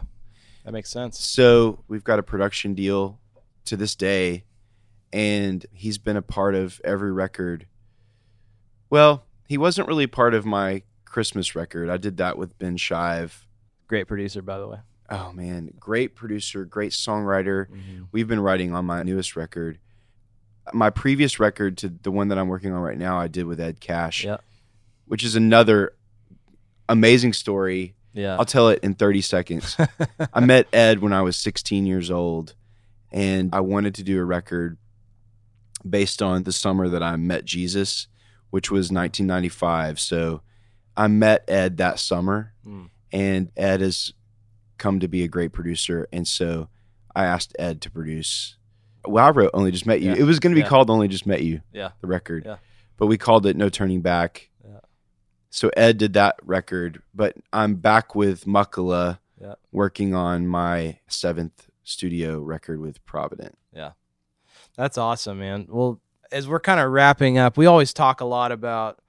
that 0.64 0.72
makes 0.74 0.90
sense. 0.90 1.20
So 1.20 1.84
we've 1.88 2.04
got 2.04 2.20
a 2.20 2.24
production 2.24 2.74
deal 2.74 3.20
to 3.66 3.78
this 3.78 3.96
day, 3.96 4.44
and 5.14 5.66
he's 5.72 5.98
been 5.98 6.18
a 6.18 6.22
part 6.22 6.56
of 6.56 6.80
every 6.84 7.12
record. 7.12 7.66
Well, 8.90 9.26
he 9.48 9.58
wasn't 9.58 9.88
really 9.88 10.08
part 10.08 10.34
of 10.34 10.46
my 10.46 10.84
Christmas 11.06 11.56
record. 11.56 11.90
I 11.90 11.98
did 11.98 12.18
that 12.18 12.38
with 12.38 12.58
Ben 12.58 12.78
Shive. 12.78 13.46
Great 13.88 14.08
producer, 14.08 14.42
by 14.42 14.60
the 14.60 14.68
way. 14.68 14.78
Oh 15.10 15.34
man, 15.34 15.74
great 15.78 16.16
producer, 16.16 16.64
great 16.64 16.94
songwriter. 16.94 17.68
Mm-hmm. 17.68 18.04
We've 18.14 18.28
been 18.28 18.40
writing 18.40 18.74
on 18.74 18.86
my 18.86 19.04
newest 19.04 19.36
record. 19.36 19.78
My 20.74 20.90
previous 20.90 21.40
record 21.40 21.78
to 21.80 21.90
the 21.90 22.12
one 22.12 22.30
that 22.30 22.38
I'm 22.38 22.48
working 22.48 22.72
on 22.72 22.82
right 22.82 22.98
now, 22.98 23.20
I 23.20 23.28
did 23.28 23.46
with 23.46 23.60
Ed 23.60 23.82
Cash, 23.82 24.24
Yeah. 24.24 24.38
which 25.08 25.24
is 25.24 25.36
another 25.36 25.94
amazing 26.88 27.34
story. 27.34 27.96
Yeah. 28.14 28.38
I'll 28.38 28.46
tell 28.46 28.70
it 28.70 28.80
in 28.84 28.94
30 28.96 29.22
seconds. 29.22 29.78
I 30.34 30.40
met 30.42 30.68
Ed 30.74 31.00
when 31.00 31.14
I 31.14 31.22
was 31.22 31.38
16 31.38 31.86
years 31.86 32.12
old, 32.12 32.56
and 33.12 33.54
I 33.54 33.62
wanted 33.62 33.96
to 33.96 34.04
do 34.04 34.20
a 34.20 34.24
record 34.26 34.78
based 35.88 36.22
on 36.22 36.44
the 36.44 36.52
summer 36.52 36.90
that 36.90 37.02
I 37.02 37.16
met 37.16 37.46
Jesus, 37.46 38.08
which 38.50 38.70
was 38.70 38.92
1995. 38.92 40.00
So 40.00 40.42
I 40.96 41.08
met 41.08 41.44
Ed 41.50 41.78
that 41.78 42.00
summer, 42.00 42.54
Mm. 42.68 42.90
and 43.12 43.52
Ed 43.58 43.82
has 43.82 44.14
come 44.78 45.00
to 45.00 45.08
be 45.08 45.24
a 45.24 45.28
great 45.28 45.52
producer. 45.54 46.08
And 46.12 46.28
so 46.28 46.68
I 47.16 47.26
asked 47.26 47.56
Ed 47.58 47.82
to 47.82 47.90
produce. 47.92 48.58
Well, 49.06 49.26
I 49.26 49.30
wrote 49.32 49.52
Only 49.54 49.72
Just 49.72 49.86
Met 49.88 50.02
You. 50.02 50.12
Yeah. 50.12 50.18
It 50.18 50.24
was 50.24 50.40
going 50.40 50.52
to 50.52 50.56
be 50.56 50.62
Yeah. 50.62 50.68
called 50.68 50.90
Only 50.90 51.08
Just 51.08 51.26
Met 51.26 51.42
You, 51.44 51.62
Yeah. 51.74 51.92
the 52.02 52.08
record. 52.08 52.44
Yeah. 52.46 52.58
But 52.98 53.08
we 53.08 53.18
called 53.18 53.46
it 53.48 53.56
No 53.58 53.70
Turning 53.70 54.02
Back. 54.02 54.50
So 55.52 55.70
Ed 55.78 55.98
did 55.98 56.14
that 56.14 56.38
record, 56.44 57.02
but 57.14 57.36
I'm 57.54 57.76
back 57.76 58.16
with 58.16 58.46
Muckala 58.46 59.20
Yeah. 59.40 59.56
working 59.72 60.16
on 60.16 60.48
my 60.48 61.00
seventh 61.08 61.68
studio 61.84 62.40
record 62.40 62.80
with 62.80 63.04
Provident. 63.06 63.58
Yeah. 63.74 63.92
That's 64.78 64.98
awesome, 64.98 65.40
man. 65.40 65.68
Well, 65.70 66.00
as 66.32 66.48
we're 66.48 66.62
kind 66.62 66.80
of 66.80 66.90
wrapping 66.92 67.38
up, 67.38 67.58
we 67.58 67.66
always 67.66 67.92
talk 67.94 68.22
a 68.22 68.26
lot 68.26 68.52
about. 68.54 69.00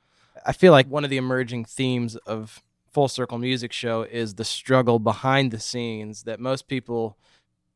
I 0.45 0.53
feel 0.53 0.73
like 0.73 0.89
one 0.89 1.05
of 1.05 1.11
the 1.11 1.17
emerging 1.17 1.67
themes 1.67 2.17
of 2.17 2.61
Full 2.91 3.07
Circle 3.09 3.39
Music 3.39 3.73
Show 3.73 4.03
is 4.03 4.35
the 4.35 4.45
struggle 4.45 4.99
behind 4.99 5.53
the 5.53 5.61
scenes 5.61 6.25
that 6.25 6.41
most 6.41 6.67
people 6.67 7.17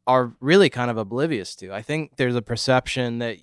are 0.08 0.32
really 0.40 0.68
kind 0.68 0.90
of 0.90 0.96
oblivious 0.96 1.54
to. 1.56 1.72
I 1.72 1.82
think 1.82 2.16
there's 2.16 2.34
a 2.34 2.42
perception 2.42 3.18
that 3.20 3.38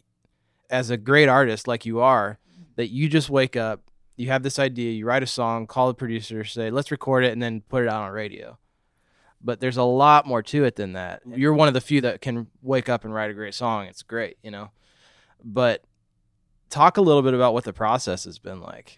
as 0.70 0.90
a 0.90 0.98
great 0.98 1.30
artist 1.30 1.68
like 1.68 1.86
you 1.86 2.00
are, 2.02 2.40
that 2.76 2.88
you 2.90 3.08
just 3.08 3.30
wake 3.30 3.56
up, 3.56 3.90
you 4.16 4.28
have 4.28 4.44
this 4.44 4.60
idea, 4.60 4.92
you 4.92 5.06
write 5.06 5.24
a 5.24 5.28
song, 5.28 5.66
call 5.68 5.88
the 5.88 5.94
producer, 5.94 6.44
say, 6.44 6.70
let's 6.70 6.92
record 6.92 7.24
it, 7.24 7.32
and 7.34 7.42
then 7.42 7.62
put 7.62 7.84
it 7.84 7.90
out 7.90 8.04
on 8.04 8.12
radio. 8.12 8.58
But 9.42 9.60
there's 9.60 9.78
a 9.78 9.84
lot 9.84 10.26
more 10.26 10.42
to 10.44 10.64
it 10.64 10.76
than 10.76 10.94
that. 10.94 11.22
You're 11.26 11.54
one 11.54 11.68
of 11.68 11.74
the 11.74 11.82
few 11.82 12.00
that 12.02 12.22
can 12.22 12.48
wake 12.62 12.88
up 12.90 13.04
and 13.04 13.14
write 13.14 13.30
a 13.32 13.34
great 13.34 13.54
song. 13.54 13.88
It's 13.88 14.04
great, 14.04 14.38
you 14.44 14.52
know. 14.52 14.70
But 15.44 15.84
talk 16.70 16.98
a 16.98 17.02
little 17.02 17.22
bit 17.22 17.34
about 17.34 17.54
what 17.54 17.66
the 17.66 17.74
process 17.74 18.24
has 18.24 18.40
been 18.40 18.62
like. 18.62 18.98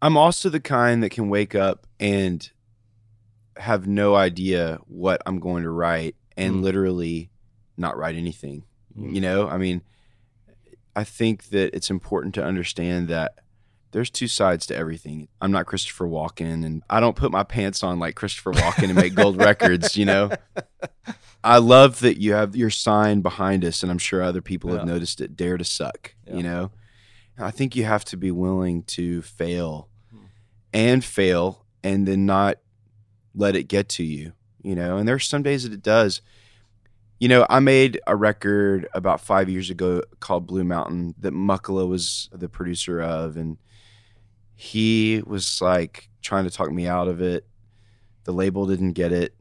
I'm 0.00 0.16
also 0.16 0.48
the 0.48 0.60
kind 0.60 1.02
that 1.02 1.10
can 1.10 1.28
wake 1.28 1.54
up 1.54 1.86
and 2.00 2.48
have 3.56 3.86
no 3.86 4.14
idea 4.14 4.78
what 4.86 5.20
I'm 5.26 5.38
going 5.38 5.62
to 5.64 5.70
write 5.70 6.16
and 6.36 6.56
Mm. 6.56 6.62
literally 6.62 7.30
not 7.76 7.96
write 7.96 8.16
anything. 8.16 8.64
Mm. 8.98 9.14
You 9.14 9.20
know, 9.20 9.48
I 9.48 9.58
mean, 9.58 9.82
I 10.96 11.04
think 11.04 11.44
that 11.50 11.74
it's 11.74 11.90
important 11.90 12.34
to 12.36 12.44
understand 12.44 13.08
that 13.08 13.38
there's 13.94 14.10
two 14.10 14.26
sides 14.26 14.66
to 14.66 14.76
everything. 14.76 15.28
I'm 15.40 15.52
not 15.52 15.66
Christopher 15.66 16.06
Walken 16.06 16.64
and 16.66 16.82
I 16.90 16.98
don't 16.98 17.14
put 17.14 17.30
my 17.30 17.44
pants 17.44 17.84
on 17.84 18.00
like 18.00 18.16
Christopher 18.16 18.52
Walken 18.52 18.84
and 18.90 18.96
make 18.96 19.14
gold 19.14 19.36
records, 19.38 19.96
you 19.96 20.04
know. 20.04 20.30
I 21.44 21.58
love 21.58 22.00
that 22.00 22.18
you 22.20 22.32
have 22.32 22.56
your 22.56 22.70
sign 22.70 23.20
behind 23.20 23.64
us 23.64 23.82
and 23.84 23.92
I'm 23.92 23.98
sure 23.98 24.20
other 24.20 24.42
people 24.42 24.72
have 24.76 24.84
noticed 24.84 25.20
it, 25.20 25.36
dare 25.36 25.56
to 25.56 25.64
suck, 25.64 26.14
Yeah. 26.26 26.34
you 26.36 26.42
know. 26.42 26.70
I 27.38 27.52
think 27.52 27.76
you 27.76 27.84
have 27.84 28.04
to 28.06 28.16
be 28.16 28.30
willing 28.32 28.82
to 28.84 29.22
fail 29.22 29.88
Hmm. 30.10 30.18
and 30.72 31.04
fail 31.04 31.64
and 31.84 32.06
then 32.08 32.26
not 32.26 32.58
let 33.32 33.54
it 33.54 33.68
get 33.68 33.88
to 33.90 34.02
you, 34.04 34.32
you 34.62 34.74
know. 34.74 34.96
And 34.96 35.06
there's 35.06 35.26
some 35.28 35.44
days 35.44 35.62
that 35.62 35.72
it 35.72 35.82
does. 35.82 36.20
You 37.20 37.28
know, 37.28 37.46
I 37.48 37.60
made 37.60 38.00
a 38.08 38.16
record 38.16 38.88
about 38.92 39.20
five 39.20 39.48
years 39.48 39.70
ago 39.70 40.02
called 40.18 40.48
Blue 40.48 40.64
Mountain 40.64 41.14
that 41.20 41.32
Muckala 41.32 41.86
was 41.88 42.28
the 42.32 42.48
producer 42.48 43.00
of, 43.00 43.36
and 43.36 43.56
he 44.54 45.22
was 45.26 45.60
like 45.60 46.08
trying 46.22 46.44
to 46.44 46.50
talk 46.50 46.70
me 46.70 46.86
out 46.86 47.08
of 47.08 47.20
it. 47.20 47.46
The 48.24 48.32
label 48.32 48.66
didn't 48.66 48.92
get 48.92 49.12
it. 49.12 49.34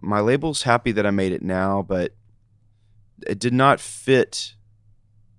My 0.00 0.20
label's 0.20 0.62
happy 0.62 0.92
that 0.92 1.06
I 1.06 1.10
made 1.10 1.32
it 1.32 1.42
now, 1.42 1.82
but 1.82 2.14
it 3.26 3.38
did 3.38 3.52
not 3.52 3.80
fit 3.80 4.54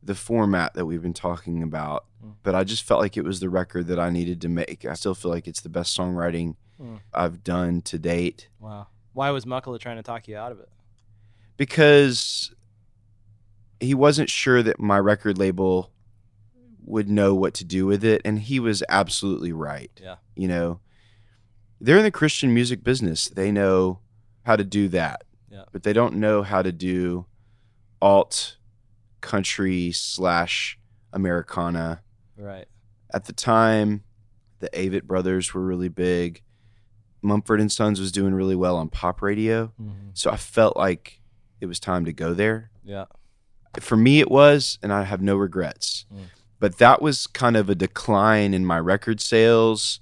the 0.04 0.15
format 0.15 0.74
that 0.74 0.86
we've 0.86 1.02
been 1.02 1.13
talking 1.13 1.63
about. 1.63 2.06
Mm. 2.26 2.34
But 2.44 2.56
I 2.56 2.63
just 2.63 2.84
felt 2.84 3.00
like 3.00 3.15
it 3.15 3.24
was 3.24 3.39
the 3.39 3.50
record 3.50 3.88
that 3.88 4.00
I 4.00 4.10
needed 4.10 4.42
to 4.42 4.50
make. 4.50 4.86
I 4.86 4.94
still 4.96 5.15
feel 5.15 5.32
like 5.32 5.48
it's 5.48 5.62
the 5.62 5.70
best 5.70 5.98
songwriting 5.98 6.56
Mm. 6.82 7.00
I've 7.13 7.44
done 7.44 7.82
to 7.82 8.00
date 8.00 8.48
Wow. 8.60 8.88
Why 9.12 9.32
was 9.32 9.44
Muckala 9.44 9.80
trying 9.80 9.98
to 9.98 10.04
talk 10.04 10.28
you 10.28 10.38
out 10.38 10.52
of 10.52 10.60
it? 10.60 10.70
because 11.58 12.54
he 13.82 13.94
wasn't 13.94 14.30
sure 14.30 14.63
that 14.63 14.80
my 14.80 14.98
record 14.98 15.38
label 15.38 15.92
would 16.89 17.10
know 17.10 17.34
what 17.36 17.54
to 17.54 17.63
do 17.63 17.86
with 17.86 18.04
it 18.04 18.21
and 18.25 18.39
he 18.39 18.60
was 18.60 18.84
absolutely 18.89 19.52
right 19.54 19.91
Yeah. 20.02 20.15
you 20.36 20.47
know 20.47 20.80
they're 21.80 21.97
in 21.97 22.04
the 22.04 22.12
christian 22.12 22.54
music 22.54 22.84
business 22.84 23.28
they 23.30 23.52
know 23.52 23.99
how 24.43 24.56
to 24.56 24.63
do 24.63 24.88
that 24.89 25.23
Yeah. 25.52 25.63
but 25.71 25.84
they 25.84 25.93
don't 25.93 26.15
know 26.15 26.41
how 26.43 26.62
to 26.62 26.71
do 26.71 27.25
alt 28.02 28.58
country 29.21 29.91
slash 29.91 30.80
americana 31.13 32.02
Right. 32.38 32.67
at 33.13 33.25
the 33.25 33.34
time 33.34 34.04
the 34.60 34.69
avett 34.69 35.04
brothers 35.04 35.54
were 35.54 35.65
really 35.65 35.89
big 35.89 36.41
mumford 37.21 37.60
and 37.62 37.71
sons 37.71 37.99
was 37.99 38.12
doing 38.12 38.34
really 38.34 38.56
well 38.56 38.78
on 38.78 38.89
pop 38.89 39.21
radio 39.21 39.71
so 40.13 40.32
i 40.32 40.38
felt 40.38 40.75
like 40.78 41.21
it 41.62 41.65
was 41.65 41.80
time 41.80 42.06
to 42.06 42.13
go 42.13 42.34
there 42.34 42.71
Yeah. 42.84 43.06
for 43.82 43.97
me 43.97 44.19
it 44.21 44.32
was 44.32 44.80
and 44.82 44.91
i 44.93 45.04
have 45.04 45.21
no 45.21 45.36
regrets 45.36 46.06
Mm. 46.13 46.23
But 46.60 46.78
that 46.78 47.02
was 47.02 47.28
kind 47.28 47.56
of 47.58 47.69
a 47.69 47.76
decline 47.76 48.54
in 48.54 48.65
my 48.65 48.80
record 48.80 49.19
sales, 49.22 50.00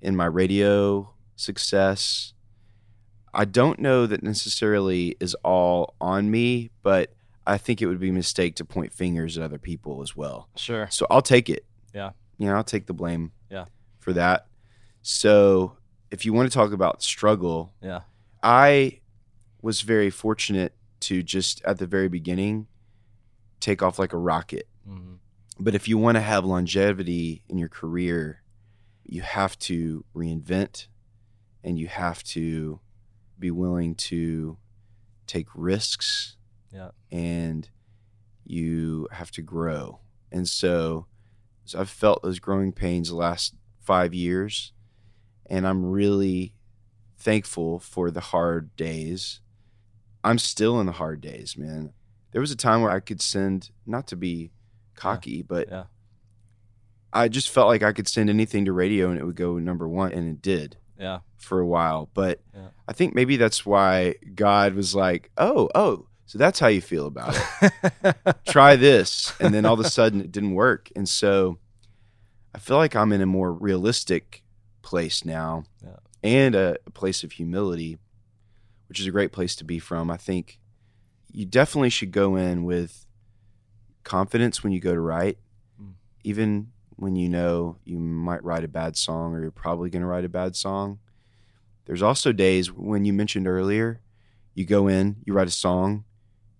in 0.00 0.14
my 0.16 0.26
radio 0.26 1.14
success. 1.36 2.32
I 3.32 3.44
don't 3.44 3.80
know 3.80 4.06
that 4.06 4.22
necessarily 4.22 5.16
is 5.18 5.34
all 5.44 5.94
on 6.00 6.30
me, 6.30 6.70
but 6.82 7.12
I 7.46 7.58
think 7.58 7.82
it 7.82 7.86
would 7.86 7.98
be 8.00 8.10
a 8.10 8.12
mistake 8.12 8.54
to 8.56 8.64
point 8.64 8.92
fingers 8.92 9.36
at 9.36 9.42
other 9.44 9.58
people 9.58 10.02
as 10.02 10.14
well. 10.16 10.48
Sure. 10.56 10.86
So 10.90 11.06
I'll 11.10 11.20
take 11.22 11.50
it. 11.50 11.64
Yeah. 11.92 12.10
You 12.38 12.46
know, 12.46 12.54
I'll 12.54 12.64
take 12.64 12.86
the 12.86 12.94
blame. 12.94 13.32
Yeah. 13.50 13.64
For 13.98 14.12
that. 14.12 14.46
So 15.02 15.76
if 16.10 16.24
you 16.24 16.32
want 16.32 16.50
to 16.50 16.54
talk 16.54 16.72
about 16.72 17.02
struggle, 17.02 17.72
Yeah. 17.82 18.02
I 18.42 19.00
was 19.62 19.80
very 19.80 20.10
fortunate 20.10 20.74
to 21.00 21.22
just 21.22 21.62
at 21.64 21.78
the 21.78 21.86
very 21.86 22.08
beginning 22.08 22.66
take 23.60 23.82
off 23.82 23.98
like 23.98 24.12
a 24.12 24.18
rocket. 24.18 24.68
Mhm. 24.88 25.18
But 25.58 25.74
if 25.74 25.86
you 25.88 25.98
want 25.98 26.16
to 26.16 26.20
have 26.20 26.44
longevity 26.44 27.44
in 27.48 27.58
your 27.58 27.68
career, 27.68 28.42
you 29.04 29.22
have 29.22 29.58
to 29.60 30.04
reinvent 30.14 30.88
and 31.62 31.78
you 31.78 31.86
have 31.86 32.22
to 32.24 32.80
be 33.38 33.50
willing 33.50 33.94
to 33.94 34.58
take 35.26 35.46
risks. 35.54 36.36
Yeah. 36.72 36.90
And 37.10 37.68
you 38.44 39.08
have 39.12 39.30
to 39.32 39.42
grow. 39.42 40.00
And 40.32 40.48
so, 40.48 41.06
so 41.64 41.80
I've 41.80 41.90
felt 41.90 42.22
those 42.22 42.40
growing 42.40 42.72
pains 42.72 43.08
the 43.08 43.14
last 43.14 43.54
five 43.80 44.12
years. 44.12 44.72
And 45.46 45.66
I'm 45.66 45.84
really 45.84 46.54
thankful 47.16 47.78
for 47.78 48.10
the 48.10 48.20
hard 48.20 48.74
days. 48.76 49.40
I'm 50.22 50.38
still 50.38 50.80
in 50.80 50.86
the 50.86 50.92
hard 50.92 51.20
days, 51.20 51.56
man. 51.56 51.92
There 52.32 52.40
was 52.40 52.50
a 52.50 52.56
time 52.56 52.82
where 52.82 52.90
I 52.90 53.00
could 53.00 53.22
send, 53.22 53.70
not 53.86 54.06
to 54.08 54.16
be 54.16 54.50
cocky, 54.94 55.42
but 55.42 55.68
Yeah. 55.68 55.84
I 57.12 57.28
just 57.28 57.50
felt 57.50 57.68
like 57.68 57.82
I 57.82 57.92
could 57.92 58.08
send 58.08 58.28
anything 58.28 58.64
to 58.64 58.72
radio 58.72 59.10
and 59.10 59.18
it 59.18 59.24
would 59.24 59.36
go 59.36 59.58
number 59.58 59.88
one, 59.88 60.12
and 60.12 60.28
it 60.28 60.42
did 60.42 60.76
Yeah. 60.98 61.20
for 61.36 61.60
a 61.60 61.66
while. 61.66 62.10
But 62.14 62.40
Yeah. 62.54 62.68
I 62.88 62.92
think 62.92 63.14
maybe 63.14 63.36
that's 63.36 63.64
why 63.64 64.14
God 64.34 64.74
was 64.74 64.94
like, 64.94 65.30
"Oh, 65.36 65.68
oh, 65.74 66.06
so 66.26 66.38
that's 66.38 66.58
how 66.58 66.66
you 66.68 66.80
feel 66.80 67.06
about 67.06 67.38
it. 67.62 68.16
Try 68.46 68.76
this," 68.76 69.32
and 69.40 69.54
then 69.54 69.64
all 69.64 69.74
of 69.74 69.80
a 69.80 69.88
sudden 69.90 70.20
it 70.20 70.32
didn't 70.32 70.54
work, 70.54 70.90
and 70.96 71.08
so 71.08 71.58
I 72.54 72.58
feel 72.58 72.76
like 72.76 72.94
I'm 72.96 73.12
in 73.12 73.20
a 73.20 73.26
more 73.26 73.52
realistic 73.52 74.42
place 74.82 75.24
now, 75.24 75.64
Yeah. 75.82 75.96
and 76.22 76.54
a, 76.54 76.76
a 76.86 76.90
place 76.90 77.22
of 77.24 77.32
humility, 77.32 77.98
which 78.88 79.00
is 79.00 79.06
a 79.06 79.10
great 79.10 79.32
place 79.32 79.54
to 79.56 79.64
be 79.64 79.78
from. 79.78 80.10
I 80.10 80.16
think 80.16 80.58
you 81.32 81.44
definitely 81.46 81.90
should 81.90 82.12
go 82.12 82.36
in 82.36 82.64
with 82.64 83.03
confidence 84.04 84.62
when 84.62 84.72
you 84.72 84.80
go 84.80 84.94
to 84.94 85.00
write, 85.00 85.38
Mm. 85.80 85.94
even 86.22 86.72
when 86.96 87.16
you 87.16 87.28
know 87.28 87.76
you 87.84 87.98
might 87.98 88.44
write 88.44 88.62
a 88.64 88.68
bad 88.68 88.96
song 88.96 89.34
or 89.34 89.40
you're 89.40 89.50
probably 89.50 89.90
going 89.90 90.02
to 90.02 90.06
write 90.08 90.24
a 90.24 90.28
bad 90.28 90.54
song. 90.54 90.98
There's 91.86 92.02
also 92.02 92.32
days 92.32 92.72
when 92.72 93.04
you 93.04 93.12
mentioned 93.12 93.48
earlier, 93.48 94.00
you 94.54 94.64
go 94.64 94.86
in, 94.86 95.16
you 95.24 95.34
write 95.34 95.48
a 95.48 95.50
song, 95.50 96.04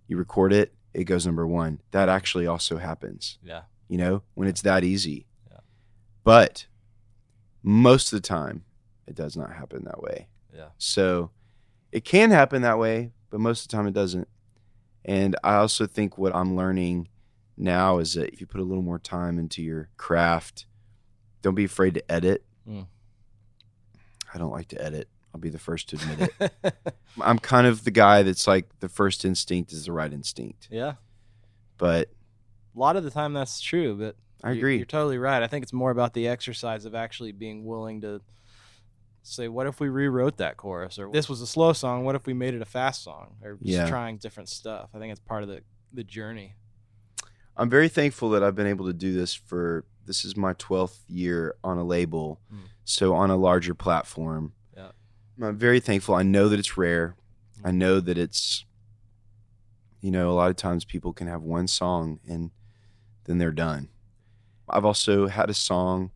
you 0.09 0.17
record 0.17 0.53
it, 0.53 0.75
it 0.93 1.05
goes 1.05 1.25
number 1.25 1.47
one. 1.47 1.81
That 1.93 2.09
actually 2.09 2.47
also 2.47 2.79
happens, 2.79 3.39
yeah. 3.43 3.63
you 3.89 3.97
know, 3.97 4.23
when 4.35 4.49
it's 4.49 4.63
that 4.63 4.83
easy. 4.85 5.27
Yeah. 5.51 5.61
But 6.25 6.67
most 7.63 8.13
of 8.13 8.21
the 8.21 8.27
time, 8.27 8.65
it 9.07 9.15
does 9.15 9.37
not 9.37 9.53
happen 9.53 9.85
that 9.85 10.03
way. 10.03 10.29
Yeah. 10.55 10.69
So 10.79 11.31
it 11.93 12.05
can 12.05 12.31
happen 12.31 12.63
that 12.63 12.79
way, 12.79 13.13
but 13.31 13.41
most 13.41 13.63
of 13.63 13.69
the 13.69 13.77
time 13.77 13.87
it 13.87 13.95
doesn't. 13.95 14.29
And 15.05 15.37
I 15.45 15.57
also 15.57 15.87
think 15.87 16.19
what 16.19 16.35
I'm 16.35 16.57
learning 16.57 17.09
now 17.57 17.99
is 17.99 18.15
that 18.15 18.33
if 18.33 18.41
you 18.41 18.47
put 18.47 18.61
a 18.61 18.65
little 18.65 18.83
more 18.83 18.99
time 18.99 19.39
into 19.39 19.63
your 19.63 19.89
craft, 19.97 20.67
don't 21.43 21.55
be 21.55 21.65
afraid 21.65 21.95
to 21.95 22.13
edit. 22.13 22.45
Mm. 22.69 22.87
I 24.33 24.39
don't 24.39 24.51
like 24.51 24.69
to 24.69 24.83
edit. 24.83 25.09
I'll 25.33 25.41
be 25.41 25.51
the 25.51 25.59
first 25.59 25.89
to 25.91 25.97
admit 25.97 26.33
it. 26.41 26.75
I'm 27.21 27.39
kind 27.39 27.67
of 27.67 27.85
the 27.85 27.91
guy 27.91 28.23
that's 28.23 28.47
like 28.47 28.69
the 28.81 28.89
first 28.89 29.25
instinct 29.25 29.73
is 29.73 29.87
the 29.87 29.93
right 29.93 30.13
instinct. 30.13 30.69
yeah. 30.71 30.95
But 31.77 32.09
A 32.75 32.79
lot 32.79 32.97
of 32.97 33.03
the 33.05 33.11
time 33.11 33.33
that's 33.33 33.61
true, 33.61 33.97
but 33.97 34.17
I 34.45 34.53
you- 34.53 34.59
agree. 34.59 34.77
You're 34.77 34.87
totally 34.87 35.19
right. 35.19 35.43
I 35.43 35.47
think 35.49 35.63
it's 35.65 35.73
more 35.73 35.91
about 35.91 36.15
the 36.15 36.29
exercise 36.29 36.85
of 36.85 36.95
actually 36.95 37.33
being 37.33 37.65
willing 37.65 38.01
to 38.03 38.21
say, 39.23 39.49
what 39.49 39.67
if 39.67 39.81
we 39.81 39.89
rewrote 39.89 40.37
that 40.37 40.57
chorus? 40.57 40.99
Or 40.99 41.11
this 41.11 41.29
was 41.29 41.41
a 41.41 41.47
slow 41.47 41.73
song. 41.73 42.05
What 42.05 42.15
if 42.15 42.27
we 42.27 42.35
made 42.35 42.55
it 42.55 42.63
a 42.63 42.67
fast 42.67 43.03
song? 43.03 43.37
Or 43.43 43.55
just 43.55 43.65
Yeah. 43.65 43.89
trying 43.89 44.19
different 44.19 44.49
stuff. 44.49 44.91
I 44.95 44.99
think 44.99 45.11
it's 45.13 45.21
part 45.21 45.43
of 45.43 45.49
the, 45.49 45.63
the 45.93 46.05
journey. 46.05 46.55
I'm 47.57 47.71
very 47.71 47.89
thankful 47.89 48.31
that 48.31 48.43
I've 48.43 48.55
been 48.57 48.67
able 48.67 48.87
to 48.87 48.93
do 48.93 49.13
this 49.15 49.35
for 49.35 49.85
this 50.07 50.25
is 50.25 50.37
my 50.37 50.55
12th 50.55 50.99
year 51.09 51.55
on 51.65 51.79
a 51.79 51.85
label. 51.85 52.41
Mm. 52.53 52.59
So 52.85 53.15
on 53.15 53.31
a 53.31 53.37
larger 53.37 53.75
platform. 53.75 54.53
Yeah. 54.77 54.91
I'm 55.43 55.57
very 55.57 55.81
thankful. 55.81 56.15
I 56.15 56.23
know 56.23 56.49
that 56.49 56.59
it's 56.59 56.77
rare. 56.77 57.17
I 57.65 57.71
Mm. 57.71 57.75
know 57.77 58.01
that 58.01 58.19
it's 58.19 58.65
you 60.01 60.11
know, 60.11 60.31
a 60.31 60.33
lot 60.35 60.51
of 60.51 60.57
times 60.57 60.85
people 60.85 61.15
can 61.15 61.29
have 61.29 61.41
one 61.41 61.67
song 61.67 62.21
and 62.29 62.51
then 63.25 63.39
they're 63.39 63.51
done. 63.51 63.89
I've 64.69 64.85
also 64.85 65.29
had 65.29 65.49
a 65.49 65.55
song 65.55 66.11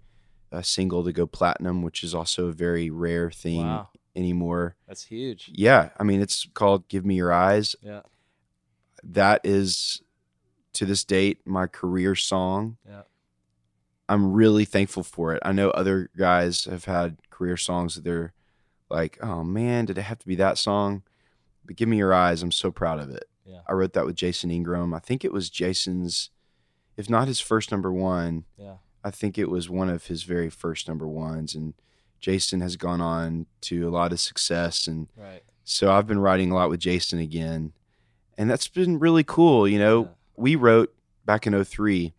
a 0.53 0.62
single 0.62 1.03
to 1.05 1.12
go 1.12 1.27
platinum, 1.27 1.81
which 1.83 2.03
is 2.05 2.14
also 2.14 2.48
a 2.48 2.53
very 2.53 2.90
rare 2.90 3.31
thing 3.31 3.66
Wow. 3.66 3.88
anymore. 4.14 4.77
That's 4.87 5.05
huge. 5.05 5.51
Yeah, 5.55 5.88
I 5.98 6.03
mean 6.05 6.20
it's 6.20 6.46
called 6.53 6.87
Give 6.88 7.07
Me 7.07 7.14
Your 7.16 7.33
Eyes. 7.33 7.77
Yeah. 7.81 8.03
That 9.03 9.40
is 9.44 10.03
to 10.75 10.85
this 10.87 11.05
date 11.05 11.39
my 11.47 11.67
career 11.67 12.15
song. 12.15 12.77
Yeah. 12.87 13.03
I'm 14.09 14.33
really 14.33 14.65
thankful 14.65 15.03
for 15.03 15.35
it. 15.35 15.43
I 15.45 15.53
know 15.53 15.71
other 15.71 16.11
guys 16.17 16.65
have 16.65 16.87
had 16.87 17.19
career 17.31 17.57
songs 17.57 17.95
that 17.95 18.05
they're 18.05 18.33
like, 18.89 19.19
"Oh 19.23 19.45
man, 19.45 19.85
did 19.85 19.99
it 19.99 20.03
have 20.03 20.19
to 20.21 20.27
be 20.27 20.37
that 20.37 20.57
song?" 20.59 21.03
But 21.65 21.77
Give 21.77 21.89
Me 21.89 21.99
Your 21.99 22.15
Eyes, 22.15 22.43
I'm 22.43 22.53
so 22.53 22.71
proud 22.71 23.01
of 23.01 23.11
it. 23.11 23.25
Yeah. 23.45 23.61
I 23.67 23.73
wrote 23.73 23.93
that 23.93 24.07
with 24.07 24.17
Jason 24.17 24.51
Ingram. 24.51 24.95
I 24.95 24.99
think 24.99 25.25
it 25.25 25.33
was 25.33 25.51
Jason's 25.51 26.31
if 26.97 27.09
not 27.09 27.29
his 27.29 27.39
first 27.39 27.71
number 27.71 27.93
1, 27.93 28.45
Yeah. 28.57 28.79
I 29.05 29.13
think 29.13 29.39
it 29.39 29.49
was 29.49 29.71
one 29.71 29.89
of 29.89 30.07
his 30.07 30.25
very 30.25 30.51
first 30.51 30.89
number 30.89 31.07
ones 31.07 31.55
and 31.55 31.75
Jason 32.19 32.61
has 32.61 32.75
gone 32.75 33.01
on 33.01 33.47
to 33.63 33.87
a 33.87 33.91
lot 33.91 34.13
of 34.13 34.19
success 34.19 34.89
and 34.89 35.07
Right. 35.17 35.45
so 35.63 35.93
I've 35.93 36.09
been 36.09 36.19
writing 36.19 36.51
a 36.51 36.55
lot 36.57 36.71
with 36.71 36.81
Jason 36.81 37.21
again. 37.21 37.73
And 38.37 38.51
that's 38.51 38.67
been 38.67 38.99
really 38.99 39.23
cool. 39.23 39.69
You 39.69 39.79
know, 39.79 40.03
Yeah. 40.05 40.09
We 40.38 40.55
wrote 40.57 40.94
back 41.24 41.46
in 41.46 41.64
03. 41.64 42.14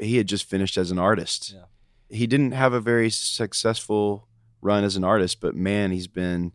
He 0.00 0.16
had 0.16 0.28
just 0.28 0.44
finished 0.44 0.76
as 0.76 0.90
an 0.90 0.98
artist. 0.98 1.52
Yeah. 1.54 1.64
He 2.10 2.26
didn't 2.26 2.52
have 2.52 2.72
a 2.72 2.80
very 2.80 3.10
successful 3.10 4.28
run 4.60 4.84
as 4.84 4.96
an 4.96 5.04
artist, 5.04 5.40
but 5.40 5.54
man, 5.54 5.90
he's 5.90 6.06
been 6.06 6.52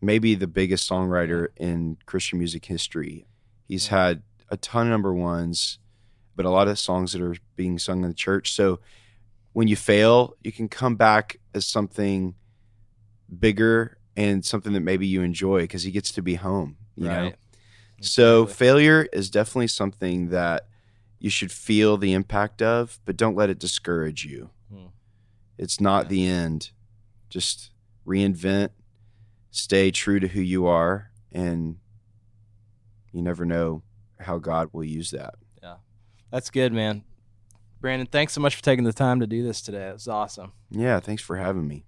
maybe 0.00 0.34
the 0.34 0.46
biggest 0.46 0.88
songwriter 0.88 1.48
in 1.56 1.96
Christian 2.06 2.38
music 2.38 2.64
history. 2.66 3.26
He's 3.66 3.86
Yeah. 3.88 4.06
had 4.06 4.22
a 4.50 4.56
ton 4.56 4.86
of 4.86 4.90
number 4.90 5.12
ones, 5.14 5.78
but 6.36 6.46
a 6.46 6.50
lot 6.50 6.68
of 6.68 6.78
songs 6.78 7.12
that 7.12 7.22
are 7.22 7.34
being 7.56 7.78
sung 7.78 8.02
in 8.02 8.08
the 8.08 8.14
church. 8.14 8.52
So 8.52 8.80
when 9.52 9.66
you 9.68 9.76
fail, 9.76 10.36
you 10.44 10.52
can 10.52 10.68
come 10.68 10.96
back 10.96 11.38
as 11.54 11.66
something 11.66 12.34
bigger 13.38 13.98
and 14.16 14.44
something 14.44 14.72
that 14.74 14.80
maybe 14.80 15.06
you 15.06 15.22
enjoy 15.22 15.62
because 15.62 15.82
he 15.82 15.90
gets 15.90 16.12
to 16.12 16.22
be 16.22 16.34
home, 16.36 16.76
you 16.94 17.04
know? 17.04 17.32
So 18.00 18.46
failure 18.46 19.08
is 19.12 19.30
definitely 19.30 19.68
something 19.68 20.28
that 20.28 20.68
you 21.18 21.30
should 21.30 21.50
feel 21.50 21.96
the 21.96 22.12
impact 22.12 22.60
of, 22.60 23.00
but 23.04 23.16
don't 23.16 23.34
let 23.36 23.48
it 23.50 23.58
discourage 23.58 24.24
you. 24.24 24.50
Hmm. 24.70 24.86
It's 25.58 25.80
not 25.80 26.04
Yeah. 26.04 26.08
the 26.08 26.26
end. 26.26 26.70
Just 27.30 27.70
reinvent, 28.06 28.70
stay 29.50 29.90
true 29.90 30.20
to 30.20 30.28
who 30.28 30.40
you 30.40 30.66
are, 30.66 31.10
and 31.32 31.78
you 33.12 33.22
never 33.22 33.44
know 33.46 33.82
how 34.20 34.38
God 34.38 34.68
will 34.72 34.84
use 34.84 35.10
that. 35.12 35.34
Yeah. 35.62 35.76
That's 36.30 36.50
good, 36.50 36.72
man. 36.72 37.02
Brandon, 37.80 38.06
thanks 38.06 38.32
so 38.34 38.40
much 38.40 38.54
for 38.56 38.62
taking 38.62 38.84
the 38.84 38.92
time 38.92 39.20
to 39.20 39.26
do 39.26 39.42
this 39.42 39.60
today. 39.62 39.88
It 39.88 39.94
was 39.94 40.06
awesome. 40.08 40.52
Yeah, 40.70 41.00
thanks 41.00 41.22
for 41.22 41.36
having 41.36 41.66
me. 41.66 41.85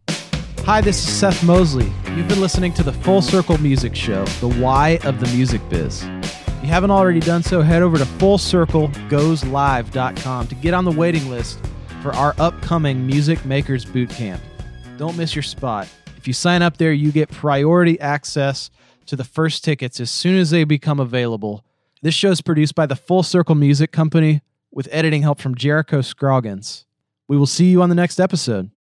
Hi, 0.69 0.83
this 0.83 0.99
is 0.99 1.09
Seth 1.09 1.43
Mosley. 1.43 1.91
You've 2.15 2.29
been 2.29 2.43
listening 2.43 2.75
to 2.75 2.83
the 2.83 2.93
Full 2.93 3.23
Circle 3.23 3.57
Music 3.57 3.97
Show, 3.97 4.27
the 4.43 4.51
why 4.51 4.99
of 5.05 5.19
the 5.19 5.27
music 5.29 5.63
biz. 5.71 6.03
If 6.03 6.61
you 6.61 6.69
haven't 6.69 6.91
already 6.91 7.21
done 7.21 7.43
so, 7.43 7.63
head 7.63 7.81
over 7.81 7.97
to 7.97 8.05
fullcirclegoeslive.com 8.05 10.47
to 10.47 10.55
get 10.57 10.75
on 10.75 10.85
the 10.85 10.93
waiting 10.93 11.31
list 11.31 11.59
for 12.03 12.13
our 12.13 12.35
upcoming 12.37 13.07
Music 13.07 13.43
Makers 13.47 13.87
Boot 13.87 14.11
Camp. 14.11 14.43
Don't 14.99 15.17
miss 15.17 15.35
your 15.35 15.43
spot. 15.43 15.89
If 16.19 16.27
you 16.27 16.35
sign 16.35 16.61
up 16.61 16.77
there, 16.77 16.93
you 16.93 17.13
get 17.13 17.31
priority 17.31 17.99
access 17.99 18.71
to 19.07 19.17
the 19.17 19.25
first 19.25 19.65
tickets 19.65 20.01
as 20.01 20.11
soon 20.11 20.39
as 20.39 20.51
they 20.51 20.65
become 20.65 21.01
available. 21.01 21.65
This 22.03 22.15
show 22.15 22.31
is 22.31 22.43
produced 22.43 22.75
by 22.75 22.85
the 22.85 22.95
Full 22.95 23.23
Circle 23.23 23.55
Music 23.55 23.91
Company 23.91 24.43
with 24.71 24.87
editing 24.91 25.23
help 25.23 25.41
from 25.41 25.55
Jericho 25.55 26.03
Scroggins. 26.03 26.85
We 27.27 27.39
will 27.39 27.47
see 27.47 27.71
you 27.71 27.81
on 27.81 27.89
the 27.89 27.95
next 27.95 28.21
episode. 28.21 28.71